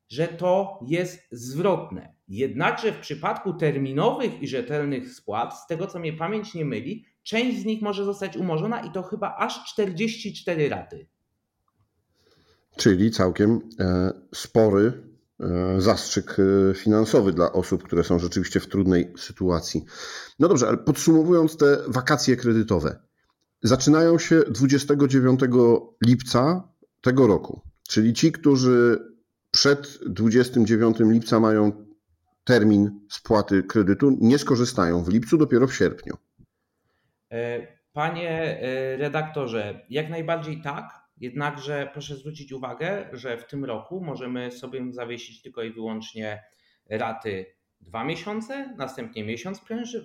że 0.09 0.27
to 0.27 0.79
jest 0.87 1.27
zwrotne. 1.31 2.14
Jednakże 2.27 2.91
w 2.91 2.99
przypadku 2.99 3.53
terminowych 3.53 4.41
i 4.41 4.47
rzetelnych 4.47 5.13
spłat, 5.13 5.59
z 5.59 5.67
tego 5.67 5.87
co 5.87 5.99
mnie 5.99 6.13
pamięć 6.13 6.53
nie 6.53 6.65
myli, 6.65 7.05
część 7.23 7.61
z 7.61 7.65
nich 7.65 7.81
może 7.81 8.05
zostać 8.05 8.37
umorzona 8.37 8.79
i 8.81 8.91
to 8.91 9.03
chyba 9.03 9.35
aż 9.37 9.65
44 9.65 10.69
raty. 10.69 11.07
Czyli 12.77 13.11
całkiem 13.11 13.59
e, 13.79 14.13
spory 14.35 15.15
zastrzyk 15.77 16.37
finansowy 16.75 17.33
dla 17.33 17.51
osób, 17.51 17.83
które 17.83 18.03
są 18.03 18.19
rzeczywiście 18.19 18.59
w 18.59 18.67
trudnej 18.67 19.13
sytuacji. 19.17 19.85
No 20.39 20.47
dobrze, 20.47 20.67
ale 20.67 20.77
podsumowując 20.77 21.57
te 21.57 21.77
wakacje 21.87 22.35
kredytowe, 22.35 22.99
zaczynają 23.63 24.19
się 24.19 24.41
29 24.49 25.39
lipca 26.05 26.69
tego 27.01 27.27
roku, 27.27 27.61
czyli 27.87 28.13
ci, 28.13 28.31
którzy 28.31 29.05
przed 29.51 29.99
29 30.05 30.97
lipca 30.99 31.39
mają 31.39 31.84
termin 32.45 32.99
spłaty 33.09 33.63
kredytu, 33.63 34.17
nie 34.21 34.37
skorzystają 34.37 35.03
w 35.03 35.09
lipcu, 35.09 35.37
dopiero 35.37 35.67
w 35.67 35.75
sierpniu. 35.75 36.17
E, 37.31 37.67
panie 37.93 38.29
e, 38.29 38.97
redaktorze, 38.97 39.85
jak 39.89 40.09
najbardziej 40.09 40.61
tak, 40.61 41.05
jednakże 41.17 41.89
proszę 41.93 42.15
zwrócić 42.15 42.51
uwagę, 42.51 43.09
że 43.13 43.37
w 43.37 43.47
tym 43.47 43.65
roku 43.65 44.01
możemy 44.01 44.51
sobie 44.51 44.93
zawiesić 44.93 45.41
tylko 45.41 45.63
i 45.63 45.71
wyłącznie 45.71 46.43
raty 46.89 47.45
dwa 47.81 48.03
miesiące, 48.03 48.75
następnie 48.77 49.23
miesiąc 49.23 49.61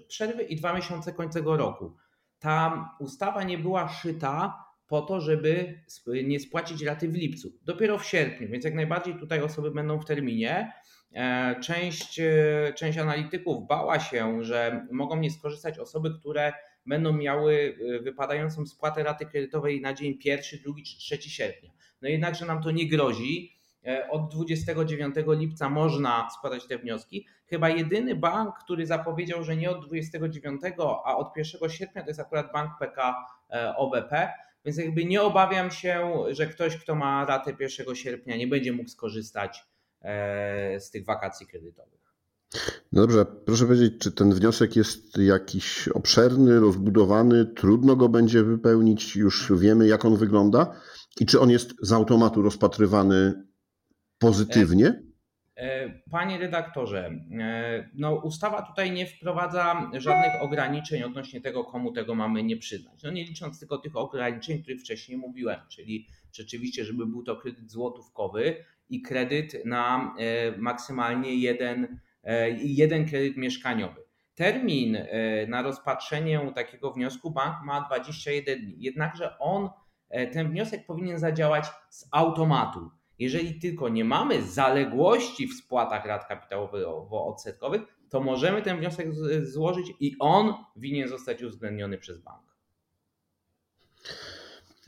przerwy 0.09 0.43
i 0.43 0.57
dwa 0.57 0.75
miesiące 0.75 1.13
końcego 1.13 1.57
roku. 1.57 1.97
Ta 2.39 2.91
ustawa 3.01 3.43
nie 3.43 3.59
była 3.59 3.89
szyta 3.89 4.65
po 4.87 5.03
to, 5.03 5.21
żeby 5.21 5.83
nie 6.25 6.41
spłacić 6.41 6.83
raty 6.83 7.09
w 7.09 7.15
lipcu, 7.15 7.53
dopiero 7.63 7.99
w 7.99 8.05
sierpniu, 8.07 8.49
więc 8.49 8.65
jak 8.65 8.75
najbardziej 8.75 9.19
tutaj 9.19 9.43
osoby 9.43 9.71
będą 9.71 10.01
w 10.01 10.05
terminie. 10.05 10.73
E, 11.15 11.61
część, 11.61 12.21
e, 12.21 12.73
część 12.77 12.99
analityków 12.99 13.67
bała 13.67 14.01
się, 14.01 14.45
że 14.45 14.87
mogą 14.93 15.17
nie 15.17 15.31
skorzystać 15.31 15.79
osoby, 15.79 16.11
które 16.21 16.53
będą 16.87 17.13
miały 17.13 17.77
e, 17.97 18.01
wypadającą 18.01 18.67
spłatę 18.67 19.03
raty 19.03 19.27
kredytowej 19.27 19.81
na 19.81 19.95
dzień 19.95 20.19
pierwszy, 20.19 20.63
drugi 20.63 20.83
czy 20.83 20.99
trzeci 20.99 21.31
sierpnia. 21.31 21.71
No 22.03 22.09
jednakże 22.09 22.47
nam 22.47 22.63
to 22.63 22.71
nie 22.71 22.89
grozi. 22.89 23.61
Od 24.11 24.33
29 24.35 25.15
lipca 25.27 25.71
można 25.71 26.29
składać 26.39 26.67
te 26.67 26.79
wnioski. 26.79 27.27
Chyba 27.47 27.69
jedyny 27.69 28.15
bank, 28.15 28.55
który 28.65 28.87
zapowiedział, 28.87 29.45
że 29.45 29.57
nie 29.57 29.71
od 29.71 29.87
29, 29.87 30.61
a 31.05 31.17
od 31.17 31.37
1 31.37 31.71
sierpnia, 31.71 32.03
to 32.03 32.09
jest 32.09 32.21
akurat 32.21 32.53
bank 32.53 32.71
PK 32.79 33.15
OBP. 33.77 34.33
Więc 34.65 34.79
jakby 34.79 35.05
nie 35.05 35.23
obawiam 35.23 35.71
się, 35.71 36.13
że 36.31 36.47
ktoś, 36.47 36.77
kto 36.77 36.95
ma 36.95 37.25
ratę 37.25 37.53
1 37.61 37.97
sierpnia, 37.97 38.37
nie 38.37 38.47
będzie 38.47 38.73
mógł 38.73 38.89
skorzystać 38.89 39.65
z 40.79 40.91
tych 40.91 41.05
wakacji 41.05 41.47
kredytowych. 41.47 42.01
No 42.93 43.01
dobrze, 43.01 43.25
proszę 43.47 43.65
powiedzieć, 43.65 43.93
czy 43.99 44.13
ten 44.13 44.35
wniosek 44.35 44.77
jest 44.77 45.19
jakiś 45.19 45.89
obszerny, 45.89 46.61
rozbudowany, 46.61 47.47
trudno 47.47 47.97
go 47.97 48.09
będzie 48.09 48.43
wypełnić, 48.43 49.17
już 49.17 49.53
wiemy 49.57 49.87
jak 49.87 50.05
on 50.05 50.17
wygląda 50.17 50.81
i 51.21 51.27
czy 51.27 51.41
on 51.41 51.51
jest 51.51 51.75
z 51.83 51.93
automatu 51.93 52.43
rozpatrywany 52.43 53.45
pozytywnie? 54.19 55.03
E, 55.57 56.01
panie 56.11 56.39
redaktorze, 56.39 57.11
e, 57.41 57.91
no 57.95 58.15
ustawa 58.15 58.63
tutaj 58.63 58.93
nie 58.93 59.07
wprowadza 59.07 59.91
żadnych 59.99 60.43
ograniczeń 60.43 61.03
odnośnie 61.03 61.41
tego, 61.41 61.65
komu 61.65 61.93
tego 61.93 62.15
mamy 62.15 62.43
nie 62.43 62.57
przyznać. 62.57 63.03
No 63.03 63.11
nie 63.11 63.25
licząc 63.25 63.59
tylko 63.59 63.79
tych 63.79 63.97
ograniczeń, 63.97 64.59
o 64.59 64.63
których 64.63 64.81
wcześniej 64.81 65.19
mówiłem, 65.19 65.61
czyli 65.69 66.07
rzeczywiście, 66.33 66.85
żeby 66.85 67.07
był 67.07 67.23
to 67.23 67.37
kredyt 67.37 67.71
złotówkowy 67.71 68.65
i 68.91 69.03
kredyt 69.03 69.65
na 69.65 70.15
e, 70.19 70.59
maksymalnie 70.59 71.35
jeden, 71.35 72.01
jeden 72.59 73.09
kredyt 73.09 73.37
mieszkaniowy. 73.37 74.01
Termin 74.35 74.99
na 75.49 75.63
rozpatrzenie 75.63 76.53
takiego 76.55 76.93
wniosku 76.93 77.31
bank 77.31 77.57
ma 77.65 77.81
21 77.81 78.61
dni, 78.61 78.75
jednakże 78.79 79.39
on, 79.39 79.69
ten 80.33 80.51
wniosek 80.51 80.87
powinien 80.87 81.19
zadziałać 81.19 81.67
z 81.91 82.09
automatu 82.13 82.91
jeżeli 83.21 83.61
tylko 83.61 83.89
nie 83.89 84.05
mamy 84.05 84.43
zaległości 84.43 85.47
w 85.47 85.55
spłatach 85.55 86.05
rat 86.05 86.29
kapitałowo-odsetkowych, 86.29 87.83
to 88.09 88.21
możemy 88.21 88.63
ten 88.63 88.79
wniosek 88.79 89.09
złożyć 89.43 89.93
i 90.01 90.17
on 90.19 90.55
winien 90.77 91.09
zostać 91.09 91.43
uwzględniony 91.43 91.99
przez 91.99 92.19
bank. 92.19 92.50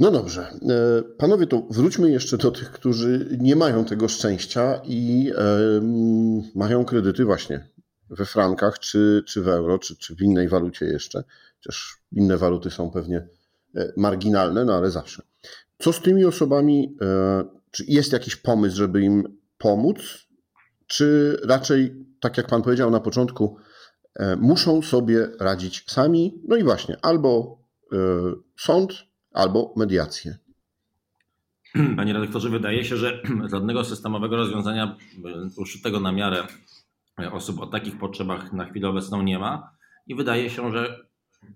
No 0.02 0.10
dobrze. 0.10 0.42
E, 0.42 1.02
panowie, 1.18 1.46
to 1.46 1.66
wróćmy 1.70 2.10
jeszcze 2.10 2.38
do 2.38 2.50
tych, 2.50 2.70
którzy 2.70 3.36
nie 3.40 3.56
mają 3.56 3.84
tego 3.84 4.08
szczęścia 4.08 4.80
i 4.84 5.32
mają 6.54 6.84
kredyty 6.84 7.24
właśnie 7.24 7.68
we 8.10 8.24
frankach, 8.24 8.78
czy, 8.78 9.22
czy 9.26 9.42
w 9.42 9.48
euro, 9.48 9.78
czy, 9.78 9.96
czy 9.96 10.14
w 10.16 10.22
innej 10.22 10.48
walucie 10.48 10.86
jeszcze. 10.86 11.24
Chociaż 11.56 11.96
inne 12.12 12.36
waluty 12.36 12.70
są 12.70 12.90
pewnie 12.90 13.28
e, 13.76 13.92
marginalne, 13.96 14.64
no 14.64 14.74
ale 14.74 14.90
zawsze. 14.90 15.22
Co 15.78 15.92
z 15.92 16.00
tymi 16.00 16.24
osobami, 16.24 16.96
e, 17.02 17.44
czy 17.70 17.84
jest 17.88 18.12
jakiś 18.12 18.36
pomysł, 18.36 18.76
żeby 18.76 19.02
im 19.02 19.38
pomóc, 19.58 19.96
czy 20.86 21.36
raczej, 21.44 22.06
tak 22.20 22.36
jak 22.36 22.46
Pan 22.46 22.62
powiedział 22.62 22.90
na 22.90 23.00
początku, 23.00 23.56
muszą 24.36 24.82
sobie 24.82 25.28
radzić 25.40 25.84
sami? 25.90 26.42
No 26.48 26.56
i 26.56 26.62
właśnie, 26.62 26.96
albo 27.02 27.58
sąd, 28.58 28.92
albo 29.34 29.74
mediację. 29.76 30.38
Panie 31.96 32.12
redaktorze, 32.12 32.50
wydaje 32.50 32.84
się, 32.84 32.96
że 32.96 33.22
żadnego 33.52 33.84
systemowego 33.84 34.36
rozwiązania 34.36 34.96
e, 35.24 35.60
uszytego 35.60 36.00
na 36.00 36.12
miarę 36.12 36.46
osób 37.32 37.60
o 37.60 37.66
takich 37.66 37.98
potrzebach 37.98 38.52
na 38.52 38.64
chwilę 38.64 38.88
obecną 38.88 39.22
nie 39.22 39.38
ma 39.38 39.70
i 40.06 40.14
wydaje 40.14 40.50
się, 40.50 40.72
że 40.72 40.98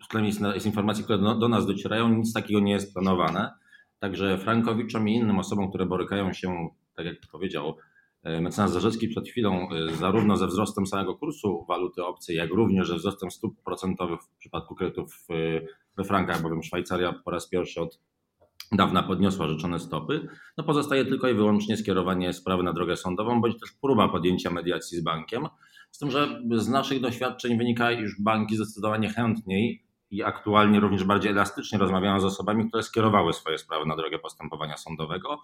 przynajmniej 0.08 0.60
z 0.60 0.66
informacji, 0.66 1.04
które 1.04 1.18
do 1.18 1.48
nas 1.48 1.66
docierają, 1.66 2.08
nic 2.08 2.32
takiego 2.32 2.60
nie 2.60 2.72
jest 2.72 2.92
planowane. 2.94 3.52
Także 3.98 4.38
Frankowiczom 4.38 5.08
i 5.08 5.14
innym 5.14 5.38
osobom, 5.38 5.68
które 5.68 5.86
borykają 5.86 6.32
się, 6.32 6.68
tak 6.96 7.06
jak 7.06 7.16
powiedział 7.32 7.76
e, 8.22 8.40
mecenas 8.40 8.72
Zarzecki 8.72 9.08
przed 9.08 9.28
chwilą, 9.28 9.68
e, 9.70 9.96
zarówno 9.96 10.36
ze 10.36 10.46
wzrostem 10.46 10.86
samego 10.86 11.14
kursu 11.14 11.64
waluty 11.68 12.04
obcej, 12.04 12.36
jak 12.36 12.50
również 12.50 12.88
ze 12.88 12.96
wzrostem 12.96 13.30
stóp 13.30 13.62
procentowych 13.64 14.20
w 14.22 14.36
przypadku 14.38 14.74
kredytów 14.74 15.26
e, 15.30 15.60
we 15.96 16.04
frankach, 16.04 16.42
bowiem 16.42 16.62
Szwajcaria 16.62 17.12
po 17.12 17.30
raz 17.30 17.48
pierwszy 17.48 17.80
od 17.80 18.00
dawna 18.72 19.02
podniosła 19.02 19.48
życzone 19.48 19.78
stopy, 19.78 20.28
no 20.58 20.64
pozostaje 20.64 21.04
tylko 21.04 21.28
i 21.28 21.34
wyłącznie 21.34 21.76
skierowanie 21.76 22.32
sprawy 22.32 22.62
na 22.62 22.72
drogę 22.72 22.96
sądową, 22.96 23.40
bądź 23.40 23.60
też 23.60 23.72
próba 23.72 24.08
podjęcia 24.08 24.50
mediacji 24.50 24.98
z 24.98 25.02
bankiem. 25.02 25.46
Z 25.90 25.98
tym, 25.98 26.10
że 26.10 26.40
z 26.54 26.68
naszych 26.68 27.00
doświadczeń 27.00 27.58
wynika, 27.58 27.92
iż 27.92 28.20
banki 28.20 28.56
zdecydowanie 28.56 29.08
chętniej 29.08 29.86
i 30.10 30.22
aktualnie 30.22 30.80
również 30.80 31.04
bardziej 31.04 31.32
elastycznie 31.32 31.78
rozmawiają 31.78 32.20
z 32.20 32.24
osobami, 32.24 32.68
które 32.68 32.82
skierowały 32.82 33.32
swoje 33.32 33.58
sprawy 33.58 33.86
na 33.86 33.96
drogę 33.96 34.18
postępowania 34.18 34.76
sądowego. 34.76 35.42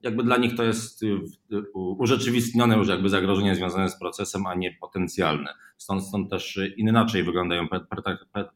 Jakby 0.00 0.22
dla 0.22 0.36
nich 0.36 0.56
to 0.56 0.62
jest 0.62 1.02
y, 1.02 1.06
y, 1.52 1.62
urzeczywistnione 1.74 2.76
już 2.76 2.88
jakby 2.88 3.08
zagrożenie 3.08 3.54
związane 3.54 3.90
z 3.90 3.98
procesem, 3.98 4.46
a 4.46 4.54
nie 4.54 4.76
potencjalne. 4.80 5.54
Stąd, 5.76 6.04
stąd 6.04 6.30
też 6.30 6.60
inaczej 6.76 7.24
wyglądają 7.24 7.68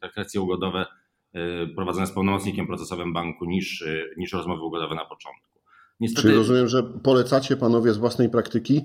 pretrakcje 0.00 0.40
ugodowe 0.40 0.82
y, 0.82 1.01
prowadzone 1.74 2.06
z 2.06 2.12
pełnomocnikiem 2.12 2.66
procesowym 2.66 3.12
banku 3.12 3.44
niż, 3.44 3.84
niż 4.16 4.32
rozmowy 4.32 4.62
ugodowe 4.62 4.94
na 4.94 5.04
początku. 5.04 5.60
Niestety... 6.00 6.22
Czyli 6.22 6.34
rozumiem, 6.34 6.68
że 6.68 6.82
polecacie 6.82 7.56
panowie 7.56 7.92
z 7.92 7.96
własnej 7.96 8.30
praktyki 8.30 8.80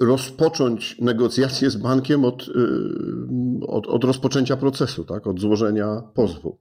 rozpocząć 0.00 0.98
negocjacje 0.98 1.70
z 1.70 1.76
bankiem 1.76 2.24
od, 2.24 2.48
y, 2.48 2.52
od, 3.66 3.86
od 3.86 4.04
rozpoczęcia 4.04 4.56
procesu, 4.56 5.04
tak? 5.04 5.26
od 5.26 5.40
złożenia 5.40 6.02
pozwu. 6.14 6.58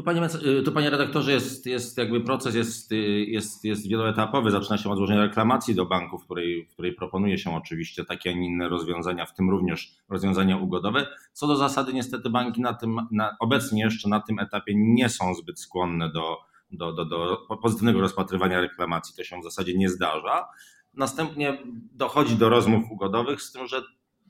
Tu 0.00 0.04
panie, 0.04 0.28
y, 0.60 0.62
tu 0.62 0.72
panie 0.72 0.90
redaktorze, 0.90 1.32
jest, 1.32 1.66
jest 1.66 1.98
jakby 1.98 2.20
proces 2.20 2.54
jest, 2.54 2.92
y, 2.92 2.96
jest, 3.24 3.64
jest 3.64 3.88
wieloetapowy. 3.88 4.50
Zaczyna 4.50 4.78
się 4.78 4.90
od 4.90 4.96
złożenia 4.96 5.20
reklamacji 5.20 5.74
do 5.74 5.86
banku, 5.86 6.18
w 6.18 6.24
której, 6.24 6.66
w 6.66 6.72
której 6.72 6.92
proponuje 6.92 7.38
się 7.38 7.56
oczywiście 7.56 8.04
takie, 8.04 8.30
a 8.30 8.32
nie 8.32 8.46
inne 8.46 8.68
rozwiązania, 8.68 9.26
w 9.26 9.34
tym 9.34 9.50
również 9.50 9.96
rozwiązania 10.08 10.56
ugodowe. 10.56 11.06
Co 11.32 11.46
do 11.46 11.56
zasady, 11.56 11.92
niestety 11.92 12.30
banki 12.30 12.60
na 12.60 12.74
tym, 12.74 12.96
na, 13.10 13.36
obecnie 13.40 13.82
jeszcze 13.82 14.08
na 14.08 14.20
tym 14.20 14.38
etapie 14.38 14.72
nie 14.76 15.08
są 15.08 15.34
zbyt 15.34 15.60
skłonne 15.60 16.10
do, 16.12 16.38
do, 16.70 16.92
do, 16.92 17.04
do 17.04 17.36
pozytywnego 17.62 18.00
rozpatrywania 18.00 18.60
reklamacji. 18.60 19.16
To 19.16 19.24
się 19.24 19.40
w 19.40 19.44
zasadzie 19.44 19.78
nie 19.78 19.88
zdarza. 19.88 20.48
Następnie 20.94 21.58
dochodzi 21.92 22.36
do 22.36 22.48
rozmów 22.48 22.90
ugodowych, 22.90 23.42
z 23.42 23.52
tym, 23.52 23.66
że 23.66 23.82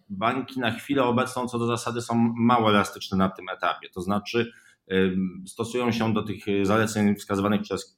banki 0.09 0.61
na 0.61 0.71
chwilę 0.71 1.05
obecną 1.05 1.49
co 1.49 1.59
do 1.59 1.67
zasady 1.67 2.01
są 2.01 2.35
mało 2.37 2.71
elastyczne 2.71 3.19
na 3.19 3.29
tym 3.29 3.49
etapie. 3.49 3.89
To 3.91 4.01
znaczy 4.01 4.53
stosują 5.47 5.93
się 5.93 6.15
do 6.15 6.23
tych 6.23 6.45
zaleceń 6.63 7.15
wskazywanych 7.15 7.63
przez 7.63 7.97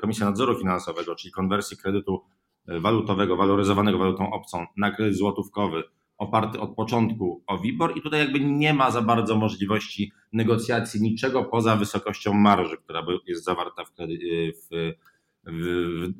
Komisję 0.00 0.26
Nadzoru 0.26 0.58
Finansowego, 0.58 1.14
czyli 1.14 1.32
konwersji 1.32 1.76
kredytu 1.76 2.22
walutowego, 2.66 3.36
waloryzowanego 3.36 3.98
walutą 3.98 4.32
obcą 4.32 4.66
na 4.76 4.90
kredyt 4.90 5.16
złotówkowy 5.16 5.82
oparty 6.18 6.60
od 6.60 6.74
początku 6.74 7.44
o 7.46 7.58
WIBOR. 7.58 7.96
I 7.96 8.02
tutaj 8.02 8.20
jakby 8.20 8.40
nie 8.40 8.74
ma 8.74 8.90
za 8.90 9.02
bardzo 9.02 9.36
możliwości 9.36 10.12
negocjacji 10.32 11.02
niczego 11.02 11.44
poza 11.44 11.76
wysokością 11.76 12.34
marży, 12.34 12.76
która 12.76 13.06
jest 13.26 13.44
zawarta 13.44 13.84
w, 13.84 13.90
w, 14.70 14.92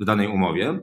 w 0.00 0.04
danej 0.04 0.28
umowie 0.28 0.80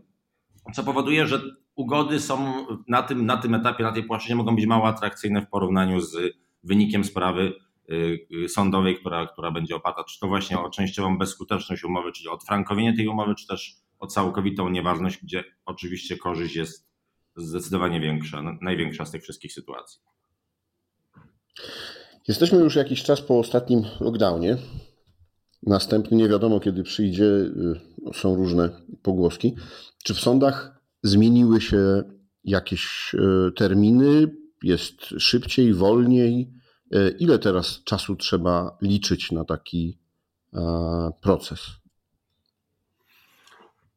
co 0.73 0.83
powoduje, 0.83 1.27
że 1.27 1.41
ugody 1.75 2.19
są 2.19 2.65
na 2.87 3.03
tym, 3.03 3.25
na 3.25 3.37
tym 3.37 3.55
etapie, 3.55 3.83
na 3.83 3.91
tej 3.91 4.03
płaszczyźnie 4.03 4.35
mogą 4.35 4.55
być 4.55 4.65
mało 4.65 4.87
atrakcyjne 4.87 5.41
w 5.41 5.49
porównaniu 5.49 6.01
z 6.01 6.17
wynikiem 6.63 7.03
sprawy 7.03 7.53
sądowej, 8.47 8.99
która, 8.99 9.27
która 9.27 9.51
będzie 9.51 9.75
oparta 9.75 10.03
czy 10.03 10.19
to 10.19 10.27
właśnie 10.27 10.59
o 10.59 10.69
częściową 10.69 11.17
bezskuteczność 11.17 11.83
umowy, 11.83 12.11
czyli 12.11 12.29
o 12.29 12.31
odfrankowienie 12.31 12.95
tej 12.95 13.07
umowy, 13.07 13.35
czy 13.35 13.47
też 13.47 13.75
o 13.99 14.07
całkowitą 14.07 14.69
nieważność, 14.69 15.23
gdzie 15.23 15.43
oczywiście 15.65 16.17
korzyść 16.17 16.55
jest 16.55 16.87
zdecydowanie 17.35 17.99
większa, 17.99 18.57
największa 18.61 19.05
z 19.05 19.11
tych 19.11 19.23
wszystkich 19.23 19.53
sytuacji. 19.53 20.01
Jesteśmy 22.27 22.57
już 22.57 22.75
jakiś 22.75 23.03
czas 23.03 23.21
po 23.21 23.39
ostatnim 23.39 23.83
lockdownie. 23.99 24.57
Następny 25.63 26.17
nie 26.17 26.29
wiadomo 26.29 26.59
kiedy 26.59 26.83
przyjdzie, 26.83 27.25
y, 27.25 27.79
są 28.13 28.35
różne 28.35 28.69
pogłoski. 29.01 29.55
Czy 30.03 30.13
w 30.13 30.19
sądach 30.19 30.81
zmieniły 31.03 31.61
się 31.61 32.03
jakieś 32.43 33.13
y, 33.13 33.51
terminy? 33.55 34.35
Jest 34.63 35.05
szybciej, 35.17 35.73
wolniej? 35.73 36.56
Y, 36.95 37.15
ile 37.19 37.39
teraz 37.39 37.83
czasu 37.83 38.15
trzeba 38.15 38.77
liczyć 38.81 39.31
na 39.31 39.45
taki 39.45 39.97
proces? 41.21 41.67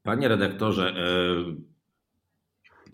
Panie 0.02 0.28
redaktorze, 0.28 0.94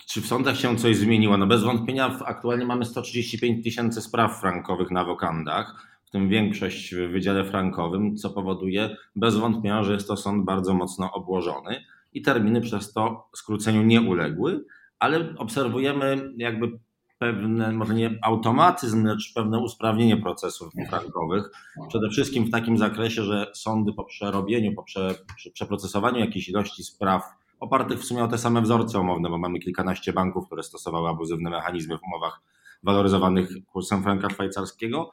czy 0.06 0.20
w 0.20 0.26
sądach 0.26 0.56
się 0.56 0.76
coś 0.76 0.96
zmieniło? 0.96 1.37
No 1.37 1.46
bez 1.46 1.62
wątpienia 1.62 2.18
aktualnie 2.24 2.66
mamy 2.66 2.85
135 2.85 3.64
tysięcy 3.64 4.02
spraw 4.02 4.40
frankowych 4.40 4.90
na 4.90 5.04
wokandach, 5.04 5.87
w 6.04 6.11
tym 6.11 6.28
większość 6.28 6.94
w 6.94 7.11
Wydziale 7.12 7.44
Frankowym, 7.44 8.16
co 8.16 8.30
powoduje 8.30 8.96
bez 9.16 9.37
wątpienia, 9.37 9.82
że 9.82 9.92
jest 9.92 10.09
to 10.09 10.16
sąd 10.16 10.44
bardzo 10.44 10.74
mocno 10.74 11.12
obłożony 11.12 11.85
i 12.12 12.22
terminy 12.22 12.61
przez 12.61 12.92
to 12.92 13.28
skróceniu 13.35 13.82
nie 13.82 14.00
uległy, 14.00 14.64
ale 14.98 15.35
obserwujemy 15.37 16.32
jakby 16.37 16.78
pewne, 17.18 17.72
może 17.72 17.94
nie 17.94 18.18
automatyzm, 18.22 19.07
lecz 19.07 19.33
pewne 19.35 19.59
usprawnienie 19.59 20.16
procesów 20.16 20.72
frankowych. 20.88 21.50
Przede 21.88 22.09
wszystkim 22.11 22.44
w 22.44 22.50
takim 22.50 22.79
zakresie, 22.79 23.22
że 23.22 23.46
sądy 23.55 23.92
po 23.92 24.05
przerobieniu, 24.05 24.74
po 24.74 24.83
prze, 24.83 25.14
przeprocesowaniu 25.52 26.18
jakiejś 26.18 26.48
ilości 26.48 26.85
spraw 26.85 27.22
opartych 27.61 28.00
w 28.00 28.05
sumie 28.05 28.24
o 28.24 28.29
te 28.29 28.38
same 28.38 28.62
wzorce 28.62 29.00
umowne, 29.00 29.29
bo 29.29 29.38
mamy 29.38 29.59
kilkanaście 29.59 30.12
banków, 30.12 30.46
które 30.46 30.62
stosowały 30.62 31.09
abuzywne 31.09 31.50
mechanizmy 31.50 31.98
w 31.98 32.02
umowach 32.02 32.40
waloryzowanych 32.83 33.50
kursem 33.66 34.02
franka 34.02 34.31
szwajcarskiego, 34.31 35.11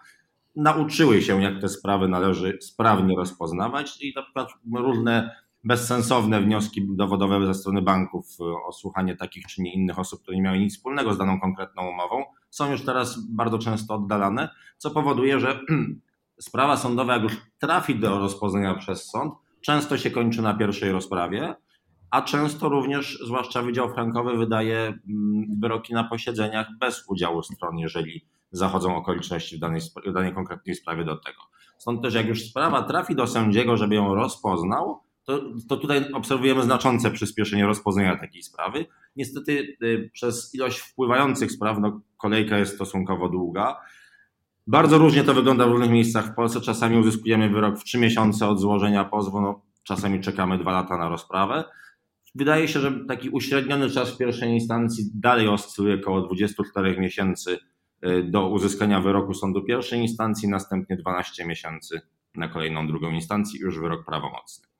nauczyły 0.56 1.22
się, 1.22 1.44
jak 1.44 1.62
te 1.62 1.70
sprawy 1.70 2.08
należy 2.08 2.58
sprawnie 2.62 3.16
rozpoznawać 3.16 4.02
i 4.02 4.14
na 4.16 4.24
przykład 4.24 4.50
różne 4.76 5.43
bezsensowne 5.64 6.42
wnioski 6.42 6.88
dowodowe 6.90 7.46
ze 7.46 7.54
strony 7.54 7.82
banków 7.82 8.38
o 8.68 8.72
słuchanie 8.72 9.16
takich 9.16 9.46
czy 9.46 9.62
nie 9.62 9.74
innych 9.74 10.00
osób, 10.00 10.22
które 10.22 10.38
nie 10.38 10.44
miały 10.44 10.60
nic 10.60 10.76
wspólnego 10.76 11.14
z 11.14 11.18
daną 11.18 11.40
konkretną 11.40 11.90
umową, 11.90 12.24
są 12.50 12.72
już 12.72 12.86
teraz 12.86 13.28
bardzo 13.30 13.60
często 13.60 13.96
oddalane, 13.96 14.50
co 14.78 14.92
powoduje, 14.92 15.40
że 15.40 15.60
sprawa 16.40 16.78
sądowa, 16.78 17.14
jak 17.14 17.24
już 17.24 17.38
trafi 17.60 18.00
do 18.00 18.20
rozpoznania 18.20 18.76
przez 18.76 19.06
sąd, 19.06 19.34
często 19.62 19.98
się 19.98 20.12
kończy 20.12 20.42
na 20.42 20.54
pierwszej 20.54 20.92
rozprawie, 20.92 21.56
a 22.14 22.22
często 22.22 22.70
również, 22.70 23.20
zwłaszcza 23.26 23.62
Wydział 23.62 23.90
Frankowy, 23.90 24.38
wydaje 24.38 24.78
mm, 24.78 25.46
wyroki 25.60 25.94
na 25.94 26.04
posiedzeniach 26.04 26.68
bez 26.80 27.04
udziału 27.08 27.44
stron, 27.44 27.78
jeżeli 27.78 28.26
zachodzą 28.52 28.96
okoliczności 28.96 29.58
w 29.58 29.60
danej, 29.60 29.82
w 30.06 30.14
danej 30.14 30.34
konkretnej 30.34 30.76
sprawie 30.76 31.06
do 31.06 31.16
tego. 31.16 31.42
Stąd 31.78 32.02
też, 32.02 32.14
jak 32.14 32.28
już 32.28 32.42
sprawa 32.42 32.82
trafi 32.82 33.16
do 33.16 33.28
sędziego, 33.28 33.78
żeby 33.78 33.96
ją 33.96 34.16
rozpoznał, 34.16 35.00
to, 35.24 35.42
to 35.70 35.78
tutaj 35.78 36.12
obserwujemy 36.14 36.64
znaczące 36.64 37.12
przyspieszenie 37.12 37.66
rozpoznania 37.66 38.18
takiej 38.18 38.44
sprawy. 38.44 38.86
Niestety, 39.16 39.78
y, 39.84 40.10
przez 40.14 40.56
ilość 40.56 40.80
wpływających 40.80 41.52
spraw, 41.52 41.78
no, 41.80 42.02
kolejka 42.18 42.58
jest 42.58 42.76
stosunkowo 42.76 43.30
długa. 43.30 43.78
Bardzo 44.68 44.98
różnie 44.98 45.24
to 45.24 45.34
wygląda 45.34 45.68
w 45.68 45.70
różnych 45.70 45.90
miejscach 45.90 46.26
w 46.26 46.36
Polsce. 46.36 46.62
Czasami 46.62 46.98
uzyskujemy 46.98 47.50
wyrok 47.50 47.80
w 47.80 47.84
trzy 47.84 47.98
miesiące 47.98 48.48
od 48.48 48.60
złożenia 48.60 49.06
pozwu, 49.06 49.42
no, 49.42 49.62
czasami 49.84 50.22
czekamy 50.22 50.58
dwa 50.58 50.72
lata 50.72 50.98
na 50.98 51.10
rozprawę. 51.10 51.64
Wydaje 52.36 52.68
się, 52.68 52.80
że 52.80 53.06
taki 53.08 53.30
uśredniony 53.30 53.90
czas 53.90 54.12
w 54.12 54.18
pierwszej 54.18 54.50
instancji 54.50 55.12
dalej 55.16 55.48
oscyluje 55.48 55.96
około 55.96 56.22
24 56.22 57.00
miesięcy 57.00 57.60
y, 58.06 58.24
do 58.24 58.50
uzyskania 58.50 59.02
wyroku 59.02 59.34
sądu 59.34 59.64
pierwszej 59.64 60.00
instancji, 60.00 60.50
następnie 60.50 60.98
12 60.98 61.46
miesięcy 61.46 62.02
na 62.36 62.48
kolejną 62.48 62.88
drugą 62.88 63.12
instancję 63.12 63.60
już 63.60 63.80
wyrok 63.80 64.06
prawomocny. 64.06 64.73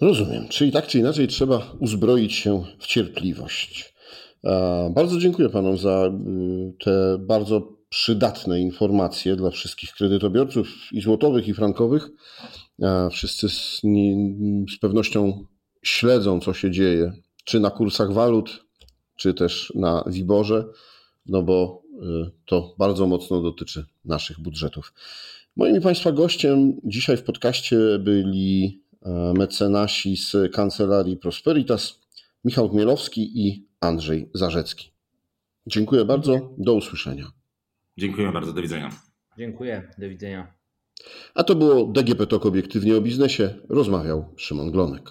Rozumiem. 0.00 0.48
Czyli 0.48 0.72
tak 0.72 0.86
czy 0.86 0.98
inaczej 0.98 1.28
trzeba 1.28 1.72
uzbroić 1.78 2.32
się 2.32 2.64
w 2.78 2.86
cierpliwość. 2.86 3.94
Bardzo 4.90 5.18
dziękuję 5.18 5.48
panom 5.48 5.78
za 5.78 6.06
y, 6.06 6.72
te 6.84 7.18
bardzo 7.18 7.80
przydatne 7.88 8.60
informacje 8.60 9.36
dla 9.36 9.50
wszystkich 9.50 9.92
kredytobiorców 9.92 10.68
i 10.92 11.00
złotowych, 11.00 11.48
i 11.48 11.54
frankowych. 11.54 12.08
Wszyscy 13.10 13.48
z, 13.48 13.80
z 14.74 14.78
pewnością 14.80 15.44
śledzą, 15.82 16.40
co 16.40 16.54
się 16.54 16.70
dzieje, 16.70 17.12
czy 17.44 17.60
na 17.60 17.70
kursach 17.70 18.12
walut, 18.12 18.64
czy 19.16 19.34
też 19.34 19.72
na 19.74 20.04
Wiborze, 20.06 20.64
no 21.26 21.42
bo 21.42 21.82
y, 22.02 22.30
to 22.46 22.74
bardzo 22.78 23.06
mocno 23.06 23.42
dotyczy 23.42 23.86
naszych 24.04 24.40
budżetów. 24.40 24.92
Moim 25.56 25.80
Państwa 25.80 26.12
gościem 26.12 26.80
dzisiaj 26.84 27.16
w 27.16 27.22
podcaście 27.22 27.76
byli 27.98 28.79
mecenasi 29.34 30.16
z 30.16 30.36
kancelarii 30.52 31.16
Prosperitas, 31.16 32.00
Michał 32.44 32.68
Gmielowski 32.70 33.46
i 33.46 33.66
Andrzej 33.80 34.30
Zarzecki. 34.34 34.92
Dziękuję 35.66 36.04
bardzo, 36.04 36.54
do 36.58 36.74
usłyszenia. 36.74 37.32
Dziękuję 37.96 38.32
bardzo, 38.32 38.52
do 38.52 38.62
widzenia. 38.62 38.90
Dziękuję, 39.38 39.90
do 39.98 40.08
widzenia. 40.08 40.54
A 41.34 41.44
to 41.44 41.54
było 41.54 41.84
DGP 41.84 42.26
Talk 42.26 42.46
obiektywnie 42.46 42.96
o 42.96 43.00
biznesie. 43.00 43.54
Rozmawiał 43.68 44.34
Szymon 44.36 44.70
Glonek. 44.70 45.10